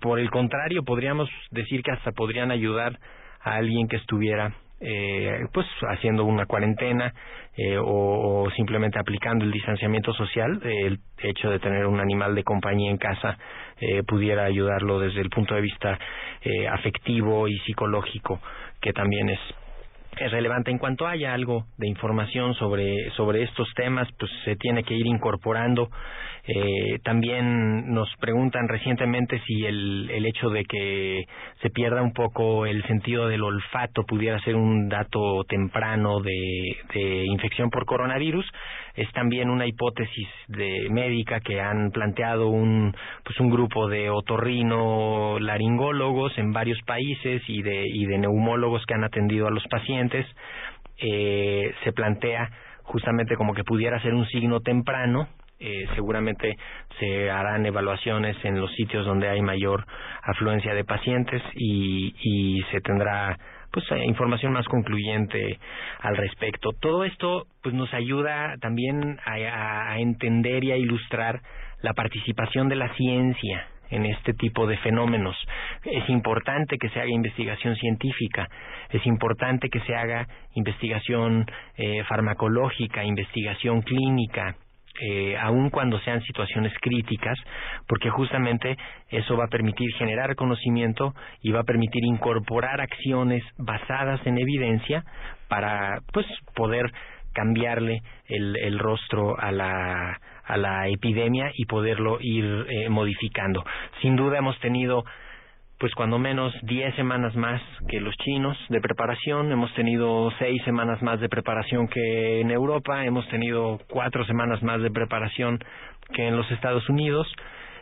por 0.00 0.18
el 0.18 0.30
contrario 0.30 0.84
podríamos 0.84 1.30
decir 1.50 1.82
que 1.82 1.92
hasta 1.92 2.12
podrían 2.12 2.50
ayudar 2.50 2.98
a 3.42 3.54
alguien 3.54 3.88
que 3.88 3.96
estuviera 3.96 4.54
eh, 4.80 5.46
pues 5.52 5.66
haciendo 5.88 6.24
una 6.24 6.46
cuarentena 6.46 7.12
eh, 7.56 7.76
o, 7.78 8.48
simplemente 8.56 8.98
aplicando 8.98 9.44
el 9.44 9.50
distanciamiento 9.50 10.12
social, 10.14 10.60
el 10.64 10.98
hecho 11.18 11.50
de 11.50 11.58
tener 11.58 11.86
un 11.86 12.00
animal 12.00 12.34
de 12.34 12.44
compañía 12.44 12.90
en 12.90 12.96
casa 12.96 13.36
eh, 13.80 14.02
pudiera 14.04 14.44
ayudarlo 14.44 14.98
desde 14.98 15.20
el 15.20 15.30
punto 15.30 15.54
de 15.54 15.60
vista 15.60 15.98
eh, 16.42 16.68
afectivo 16.68 17.48
y 17.48 17.58
psicológico, 17.60 18.40
que 18.80 18.92
también 18.92 19.28
es 19.30 19.40
es 20.18 20.30
relevante. 20.30 20.70
En 20.70 20.78
cuanto 20.78 21.06
haya 21.06 21.32
algo 21.32 21.66
de 21.78 21.88
información 21.88 22.54
sobre, 22.54 23.10
sobre 23.16 23.42
estos 23.42 23.68
temas, 23.74 24.08
pues 24.18 24.30
se 24.44 24.56
tiene 24.56 24.82
que 24.82 24.94
ir 24.94 25.06
incorporando. 25.06 25.88
Eh, 26.46 26.98
también 27.04 27.92
nos 27.92 28.08
preguntan 28.18 28.66
recientemente 28.66 29.40
si 29.46 29.66
el, 29.66 30.10
el 30.10 30.26
hecho 30.26 30.48
de 30.48 30.64
que 30.64 31.24
se 31.60 31.70
pierda 31.70 32.02
un 32.02 32.12
poco 32.12 32.66
el 32.66 32.82
sentido 32.84 33.28
del 33.28 33.42
olfato 33.42 34.04
pudiera 34.04 34.40
ser 34.40 34.56
un 34.56 34.88
dato 34.88 35.44
temprano 35.44 36.20
de, 36.20 36.76
de 36.94 37.24
infección 37.26 37.70
por 37.70 37.84
coronavirus. 37.84 38.44
Es 38.94 39.10
también 39.12 39.50
una 39.50 39.66
hipótesis 39.66 40.28
de 40.48 40.88
médica 40.90 41.40
que 41.40 41.60
han 41.60 41.90
planteado 41.90 42.48
un, 42.48 42.94
pues 43.22 43.38
un 43.38 43.50
grupo 43.50 43.88
de 43.88 44.10
otorrino 44.10 45.38
laringólogos 45.38 46.36
en 46.38 46.52
varios 46.52 46.80
países 46.86 47.42
y 47.46 47.62
de, 47.62 47.84
y 47.86 48.06
de 48.06 48.18
neumólogos 48.18 48.84
que 48.86 48.94
han 48.94 49.04
atendido 49.04 49.46
a 49.46 49.50
los 49.50 49.64
pacientes. 49.68 49.99
Eh, 51.02 51.74
se 51.82 51.92
plantea 51.92 52.50
justamente 52.82 53.36
como 53.36 53.54
que 53.54 53.64
pudiera 53.64 54.00
ser 54.02 54.14
un 54.14 54.26
signo 54.26 54.60
temprano 54.60 55.28
eh, 55.62 55.86
seguramente 55.94 56.56
se 56.98 57.30
harán 57.30 57.66
evaluaciones 57.66 58.34
en 58.44 58.58
los 58.58 58.72
sitios 58.76 59.04
donde 59.04 59.28
hay 59.28 59.42
mayor 59.42 59.84
afluencia 60.22 60.72
de 60.72 60.84
pacientes 60.84 61.42
y, 61.54 62.14
y 62.18 62.62
se 62.70 62.80
tendrá 62.80 63.38
pues 63.70 63.84
información 64.06 64.54
más 64.54 64.66
concluyente 64.66 65.58
al 66.00 66.16
respecto. 66.16 66.70
Todo 66.80 67.04
esto 67.04 67.46
pues 67.62 67.74
nos 67.74 67.92
ayuda 67.92 68.56
también 68.62 69.18
a, 69.26 69.92
a 69.92 69.98
entender 69.98 70.64
y 70.64 70.72
a 70.72 70.78
ilustrar 70.78 71.42
la 71.82 71.92
participación 71.92 72.70
de 72.70 72.76
la 72.76 72.94
ciencia 72.94 73.68
en 73.90 74.06
este 74.06 74.34
tipo 74.34 74.66
de 74.66 74.76
fenómenos. 74.78 75.36
Es 75.84 76.08
importante 76.08 76.78
que 76.78 76.88
se 76.90 77.00
haga 77.00 77.10
investigación 77.10 77.76
científica, 77.76 78.48
es 78.90 79.04
importante 79.06 79.68
que 79.68 79.80
se 79.80 79.94
haga 79.94 80.26
investigación 80.54 81.46
eh, 81.76 82.02
farmacológica, 82.04 83.04
investigación 83.04 83.82
clínica, 83.82 84.56
eh, 85.02 85.36
aun 85.38 85.70
cuando 85.70 85.98
sean 86.00 86.20
situaciones 86.22 86.72
críticas, 86.80 87.38
porque 87.86 88.10
justamente 88.10 88.76
eso 89.08 89.36
va 89.36 89.44
a 89.44 89.48
permitir 89.48 89.90
generar 89.94 90.34
conocimiento 90.36 91.14
y 91.40 91.52
va 91.52 91.60
a 91.60 91.64
permitir 91.64 92.04
incorporar 92.04 92.80
acciones 92.80 93.42
basadas 93.56 94.20
en 94.26 94.38
evidencia 94.38 95.04
para 95.48 96.00
pues 96.12 96.26
poder 96.54 96.92
cambiarle 97.32 98.02
el, 98.26 98.56
el 98.56 98.78
rostro 98.78 99.38
a 99.40 99.52
la 99.52 100.20
a 100.50 100.56
la 100.56 100.88
epidemia 100.88 101.52
y 101.54 101.66
poderlo 101.66 102.18
ir 102.20 102.66
eh, 102.68 102.88
modificando. 102.88 103.64
Sin 104.02 104.16
duda 104.16 104.38
hemos 104.38 104.58
tenido 104.60 105.04
pues 105.80 105.94
cuando 105.94 106.18
menos 106.18 106.52
10 106.64 106.94
semanas 106.94 107.34
más 107.36 107.62
que 107.88 108.00
los 108.00 108.14
chinos 108.18 108.58
de 108.68 108.82
preparación, 108.82 109.50
hemos 109.50 109.72
tenido 109.72 110.30
6 110.38 110.62
semanas 110.64 111.00
más 111.00 111.20
de 111.20 111.30
preparación 111.30 111.88
que 111.88 112.42
en 112.42 112.50
Europa, 112.50 113.06
hemos 113.06 113.26
tenido 113.30 113.80
4 113.88 114.26
semanas 114.26 114.62
más 114.62 114.82
de 114.82 114.90
preparación 114.90 115.58
que 116.12 116.28
en 116.28 116.36
los 116.36 116.50
Estados 116.50 116.86
Unidos. 116.90 117.26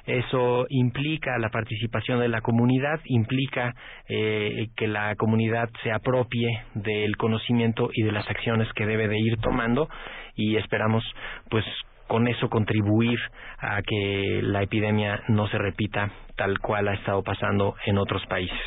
Eso 0.07 0.67
implica 0.71 1.37
la 1.39 1.51
participación 1.51 2.21
de 2.21 2.29
la 2.29 2.41
comunidad, 2.41 3.01
implica 3.05 3.75
eh, 4.09 4.69
que 4.77 4.87
la 4.87 5.17
comunidad 5.17 5.69
se 5.83 5.91
apropie 5.91 6.49
del 6.75 7.17
conocimiento 7.17 7.91
y 7.93 8.05
de 8.05 8.13
las 8.13 8.31
acciones 8.31 8.73
que 8.75 8.87
debe 8.87 9.09
de 9.09 9.19
ir 9.19 9.39
tomando 9.41 9.89
y 10.37 10.57
esperamos 10.57 11.05
pues 11.51 11.65
con 12.09 12.27
eso 12.27 12.49
contribuir 12.49 13.19
a 13.59 13.81
que 13.83 14.41
la 14.43 14.63
epidemia 14.63 15.23
no 15.29 15.47
se 15.49 15.59
repita 15.59 16.11
tal 16.37 16.59
cual 16.59 16.89
ha 16.89 16.95
estado 16.95 17.23
pasando 17.23 17.77
en 17.87 17.99
otros 17.99 18.25
países. 18.27 18.59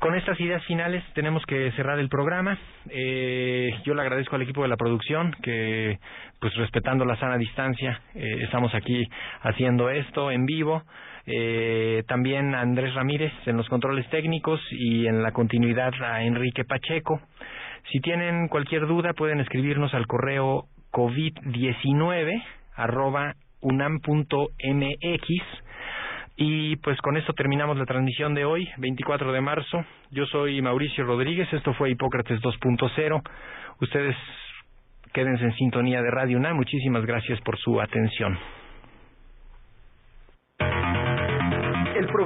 Con 0.00 0.14
estas 0.14 0.40
ideas 0.40 0.64
finales 0.64 1.04
tenemos 1.12 1.44
que 1.44 1.70
cerrar 1.72 1.98
el 1.98 2.08
programa. 2.08 2.58
Eh, 2.88 3.70
yo 3.84 3.92
le 3.92 4.00
agradezco 4.00 4.34
al 4.34 4.40
equipo 4.42 4.62
de 4.62 4.68
la 4.68 4.78
producción 4.78 5.36
que, 5.42 5.98
pues 6.40 6.54
respetando 6.54 7.04
la 7.04 7.16
sana 7.16 7.36
distancia, 7.36 8.00
eh, 8.14 8.38
estamos 8.44 8.74
aquí 8.74 9.06
haciendo 9.42 9.90
esto 9.90 10.30
en 10.30 10.46
vivo. 10.46 10.84
Eh, 11.26 12.02
también 12.08 12.54
a 12.54 12.62
Andrés 12.62 12.94
Ramírez 12.94 13.30
en 13.44 13.58
los 13.58 13.68
controles 13.68 14.08
técnicos 14.08 14.58
y 14.70 15.06
en 15.06 15.22
la 15.22 15.32
continuidad 15.32 15.92
a 16.02 16.22
Enrique 16.24 16.64
Pacheco. 16.64 17.20
Si 17.92 18.00
tienen 18.00 18.48
cualquier 18.48 18.86
duda 18.86 19.12
pueden 19.12 19.40
escribirnos 19.40 19.92
al 19.92 20.06
correo 20.06 20.64
covid19 20.92 22.42
arroba 22.76 23.34
unam.mx 23.60 25.28
y 26.42 26.76
pues 26.76 26.98
con 27.02 27.18
esto 27.18 27.34
terminamos 27.34 27.76
la 27.76 27.84
transmisión 27.84 28.34
de 28.34 28.46
hoy, 28.46 28.66
24 28.78 29.30
de 29.30 29.42
marzo. 29.42 29.84
Yo 30.10 30.24
soy 30.24 30.62
Mauricio 30.62 31.04
Rodríguez, 31.04 31.52
esto 31.52 31.74
fue 31.74 31.90
Hipócrates 31.90 32.40
2.0. 32.40 33.22
Ustedes 33.82 34.16
quédense 35.12 35.44
en 35.44 35.54
sintonía 35.56 36.00
de 36.00 36.10
Radio 36.10 36.38
UNAM. 36.38 36.56
Muchísimas 36.56 37.04
gracias 37.04 37.38
por 37.42 37.58
su 37.58 37.78
atención. 37.78 38.38